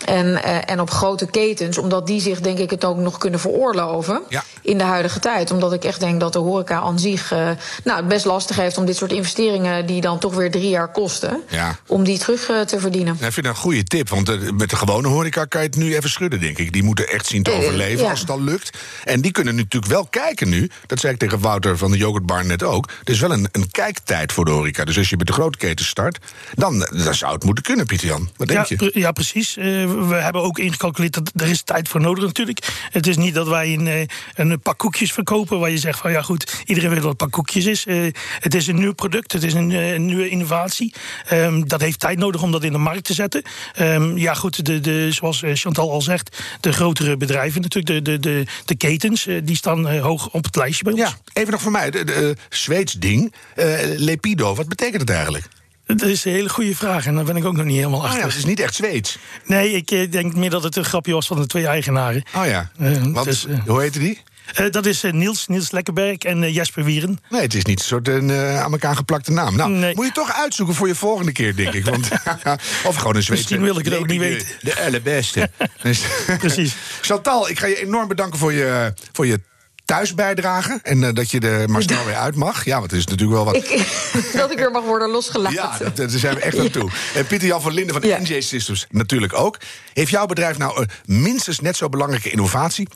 En, 0.06 0.44
en 0.68 0.80
op 0.82 0.90
grote 0.90 1.26
ketens, 1.26 1.78
omdat 1.78 2.08
die 2.08 2.22
zich 2.22 2.42
denk 2.42 2.58
ik 2.58 2.70
het 2.70 2.86
ook 2.86 2.98
nog 2.98 3.18
kunnen 3.18 3.40
veroorloven 3.40 4.22
Ja. 4.30 4.44
in 4.62 4.78
de 4.78 4.84
huidige 4.84 5.20
tijd. 5.20 5.52
Omdat 5.52 5.74
ik 5.74 5.84
echt 5.84 6.00
denk 6.00 6.20
dat 6.20 6.34
de 6.34 6.40
horeca 6.40 6.80
aan 6.80 7.00
zich 7.00 7.30
nou, 7.84 7.98
het 7.98 8.08
best 8.08 8.26
lastig 8.26 8.56
heeft 8.56 8.78
om 8.78 8.86
dit 8.86 8.96
soort 8.96 9.12
investeringen 9.12 9.86
die 9.86 10.02
dan 10.02 10.20
toch 10.20 10.36
weer 10.36 10.52
drie 10.52 10.70
jaar 10.70 10.92
kosten, 10.92 11.42
Ja. 11.50 11.76
om 11.88 12.04
die 12.04 12.18
terug 12.18 12.52
te 12.66 12.80
verdienen. 12.80 13.14
Nou, 13.14 13.26
ik 13.26 13.34
vind 13.34 13.46
dat 13.46 13.56
een 13.56 13.62
goede 13.62 13.84
tip, 13.84 14.10
want 14.10 14.54
met 14.58 14.70
de 14.70 14.76
gewone 14.76 15.08
horeca 15.08 15.46
kan 15.46 15.62
je 15.62 15.68
het 15.68 15.76
nu 15.76 15.96
even 15.96 16.10
schudden, 16.10 16.40
denk 16.40 16.58
ik. 16.58 16.74
Die 16.74 16.84
moeten 16.84 17.08
echt 17.08 17.26
zien 17.28 17.44
te 17.44 17.52
overleven 17.52 18.04
ja. 18.04 18.10
als 18.10 18.20
het 18.20 18.30
al 18.30 18.42
lukt. 18.44 18.78
En 19.04 19.22
die 19.22 19.32
kunnen 19.32 19.56
natuurlijk 19.56 19.92
wel 19.92 20.06
kijken 20.06 20.47
nu. 20.50 20.70
Dat 20.86 21.00
zei 21.00 21.14
ik 21.14 21.20
tegen 21.20 21.40
Wouter 21.40 21.78
van 21.78 21.92
de 21.92 21.98
Yoghurtbar 21.98 22.46
net 22.46 22.64
ook. 22.64 22.90
Er 23.04 23.14
is 23.14 23.20
wel 23.20 23.32
een, 23.32 23.48
een 23.52 23.72
kijktijd 23.72 24.32
voor 24.32 24.46
de 24.46 24.52
horeca. 24.52 24.86
Dus 24.86 24.98
als 24.98 25.10
je 25.10 25.18
met 25.18 25.28
de 25.28 25.34
grote 25.34 25.58
keten 25.58 25.86
start, 25.86 26.18
dan, 26.54 26.80
dan 26.80 27.16
zou 27.16 27.34
het 27.34 27.44
moeten 27.44 27.64
kunnen, 27.64 27.86
Pieter 27.86 28.08
Jan. 28.08 28.30
Wat 28.36 28.48
denk 28.48 28.60
ja, 28.60 28.66
je? 28.68 28.76
pre- 28.76 29.00
ja, 29.00 29.12
precies. 29.12 29.58
Eh, 29.58 29.66
we 30.08 30.16
hebben 30.16 30.42
ook 30.42 30.60
ingecalculeerd 30.60 31.14
dat 31.14 31.32
er 31.36 31.48
is 31.48 31.62
tijd 31.62 31.88
voor 31.88 32.02
nodig 32.02 32.24
natuurlijk. 32.24 32.88
Het 32.92 33.08
is 33.08 33.18
niet 33.18 33.34
dat 33.34 33.48
wij 33.48 33.74
een, 33.74 33.88
eh, 33.88 34.02
een 34.36 34.60
pak 34.60 34.78
koekjes 34.78 35.14
verkopen 35.14 35.60
waar 35.60 35.70
je 35.70 35.78
zegt 35.78 36.00
van 36.00 36.12
ja 36.12 36.22
goed, 36.22 36.62
iedereen 36.66 36.90
weet 36.90 37.02
wat 37.02 37.10
een 37.10 37.16
pak 37.16 37.32
koekjes 37.32 37.66
is. 37.66 37.86
Eh, 37.86 38.08
het 38.40 38.56
is 38.56 38.68
een 38.68 38.76
nieuw 38.76 38.94
product, 38.94 39.32
het 39.32 39.44
is 39.44 39.54
een, 39.54 39.70
een 39.70 40.06
nieuwe 40.06 40.30
innovatie. 40.30 40.94
Ehm, 41.28 41.64
dat 41.64 41.82
heeft 41.82 42.00
tijd 42.00 42.18
nodig 42.18 42.42
om 42.42 42.52
dat 42.52 42.64
in 42.64 42.72
de 42.72 42.78
markt 42.78 43.04
te 43.04 43.14
zetten. 43.14 43.42
Ehm, 43.74 44.18
ja 44.18 44.34
goed, 44.34 44.66
de, 44.66 44.80
de, 44.80 45.12
zoals 45.12 45.44
Chantal 45.54 45.92
al 45.92 46.02
zegt, 46.02 46.44
de 46.60 46.72
grotere 46.72 47.18
bedrijven 47.18 47.62
natuurlijk, 47.62 48.06
de, 48.06 48.12
de, 48.12 48.20
de, 48.20 48.46
de 48.66 48.76
ketens, 48.76 49.28
die 49.44 49.56
staan 49.56 49.98
hoog 50.00 50.30
op 50.38 50.44
het 50.44 50.56
lijstje 50.56 50.84
bij 50.84 50.94
ons. 50.94 51.02
Ja, 51.02 51.18
even 51.34 51.52
nog 51.52 51.62
voor 51.62 51.72
mij. 51.72 51.92
De, 51.92 52.04
de, 52.04 52.14
eh, 52.14 52.30
Zweeds 52.50 52.94
ding. 52.94 53.34
eh, 53.56 53.66
Lepido, 53.96 54.56
wat 54.56 54.68
betekent 54.70 55.02
het 55.02 55.10
eigenlijk? 55.10 55.46
Dat 55.86 56.02
is 56.02 56.26
een 56.26 56.32
hele 56.32 56.50
goede 56.50 56.76
vraag 56.76 57.06
en 57.06 57.16
daar 57.16 57.24
ben 57.24 57.36
ik 57.36 57.46
ook 57.46 57.56
nog 57.56 57.66
niet 57.66 57.76
helemaal 57.76 58.00
Oh 58.00 58.06
achter. 58.06 58.20
ja, 58.22 58.28
het 58.28 58.36
is 58.38 58.46
niet 58.46 58.60
echt 58.60 58.76
Zweeds. 58.76 59.18
Nee, 59.46 59.72
ik 59.72 59.92
eh, 59.92 60.12
denk 60.12 60.36
meer 60.36 60.50
dat 60.50 60.64
het 60.64 60.76
een 60.76 60.86
grapje 60.86 61.14
was 61.14 61.28
van 61.28 61.38
de 61.40 61.46
twee 61.48 61.68
eigenaren. 61.68 62.24
Oh 62.36 62.46
ja. 62.46 62.72
Wat, 63.14 63.24
dus, 63.26 63.46
hoe 63.66 63.82
heette 63.82 64.00
die? 64.00 64.22
Dat 64.72 64.86
is 64.86 65.02
Niels, 65.12 65.48
Niels 65.48 65.72
Lekkerberg 65.72 66.18
en 66.18 66.52
Jesper 66.52 66.84
Wieren. 66.84 67.20
Nee, 67.30 67.42
het 67.42 67.54
is 67.54 67.66
niet 67.66 67.80
een 67.80 67.86
soort 67.86 68.10
aan 68.10 68.72
elkaar 68.72 68.96
geplakte 68.96 69.32
naam. 69.32 69.56
Nou, 69.56 69.72
Nee. 69.72 69.96
moet 69.96 70.06
je 70.06 70.12
toch 70.12 70.34
uitzoeken 70.34 70.76
voor 70.76 70.88
je 70.88 70.96
volgende 70.96 71.32
keer, 71.32 71.56
denk 71.56 71.74
ik. 71.74 71.86
Want, 71.86 72.08
of 72.88 72.96
gewoon 72.96 73.16
een 73.16 73.24
Zweedse... 73.24 73.32
Misschien 73.32 73.62
wil 73.62 73.78
ik 73.80 73.86
het 73.86 73.94
ook 73.96 74.08
niet 74.08 74.20
de- 74.20 74.28
weten. 74.28 74.48
De 74.62 74.80
allerbeste. 74.82 75.50
Dus- 75.84 76.02
Precies. 76.40 76.76
Chantal, 77.02 77.50
ik 77.50 77.60
ga 77.60 77.68
je 77.68 77.82
enorm 77.86 78.08
bedanken 78.08 78.40
voor 78.40 78.54
je, 78.54 78.94
voor 79.12 79.28
je 79.28 79.40
thuisbijdrage. 79.88 80.80
En 80.84 81.04
eh, 81.04 81.14
dat 81.14 81.32
je 81.32 81.40
er 81.40 81.70
maar 81.70 81.82
snel 81.82 82.06
weer 82.06 82.16
uit 82.16 82.36
mag. 82.36 82.66
Ja, 82.66 82.80
want 82.80 82.92
het 82.92 83.00
is 83.00 83.06
natuurlijk 83.06 83.36
wel 83.38 83.46
wat... 83.46 83.56
Ik, 83.56 83.88
dat 84.38 84.52
ik 84.52 84.58
weer 84.58 84.72
mag 84.72 84.84
worden 84.84 85.10
losgelaten. 85.10 85.54
Ja, 85.56 85.78
dat- 85.78 85.96
daar 85.98 86.10
zijn 86.10 86.36
we 86.36 86.42
echt 86.42 86.60
aan 86.60 86.70
toe. 86.70 86.90
En 87.16 87.26
Pieter 87.28 87.48
Jan 87.48 87.62
van 87.62 87.74
Linden 87.74 88.02
van 88.02 88.10
Ja. 88.10 88.20
NJ 88.20 88.42
Systems 88.42 88.88
natuurlijk 88.90 89.34
ook. 89.34 89.58
Heeft 89.94 90.12
jouw 90.12 90.26
bedrijf 90.26 90.58
nou 90.58 90.82
eh, 90.82 90.88
minstens 91.06 91.60
net 91.60 91.76
zo 91.78 91.90
belangrijke 91.90 92.30
innovatie? 92.30 92.88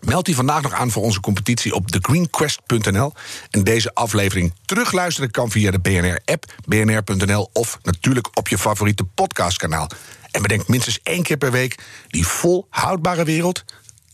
Meld 0.00 0.24
die 0.24 0.34
vandaag 0.34 0.62
nog 0.62 0.72
aan 0.72 0.90
voor 0.90 1.02
onze 1.02 1.20
competitie 1.20 1.74
op 1.74 1.90
thegreenquest.nl. 1.90 3.12
En 3.50 3.64
deze 3.64 3.94
aflevering 3.94 4.52
terugluisteren 4.64 5.30
kan 5.30 5.50
via 5.50 5.70
de 5.70 5.78
BNR-app, 5.78 6.44
bnr.nl... 6.66 7.50
of 7.52 7.78
natuurlijk 7.82 8.28
op 8.34 8.48
je 8.48 8.58
favoriete 8.58 9.04
podcastkanaal. 9.04 9.88
En 10.30 10.42
bedenk 10.42 10.68
minstens 10.68 11.00
één 11.02 11.22
keer 11.22 11.36
per 11.36 11.50
week... 11.50 11.74
die 12.08 12.26
volhoudbare 12.26 13.24
wereld, 13.24 13.64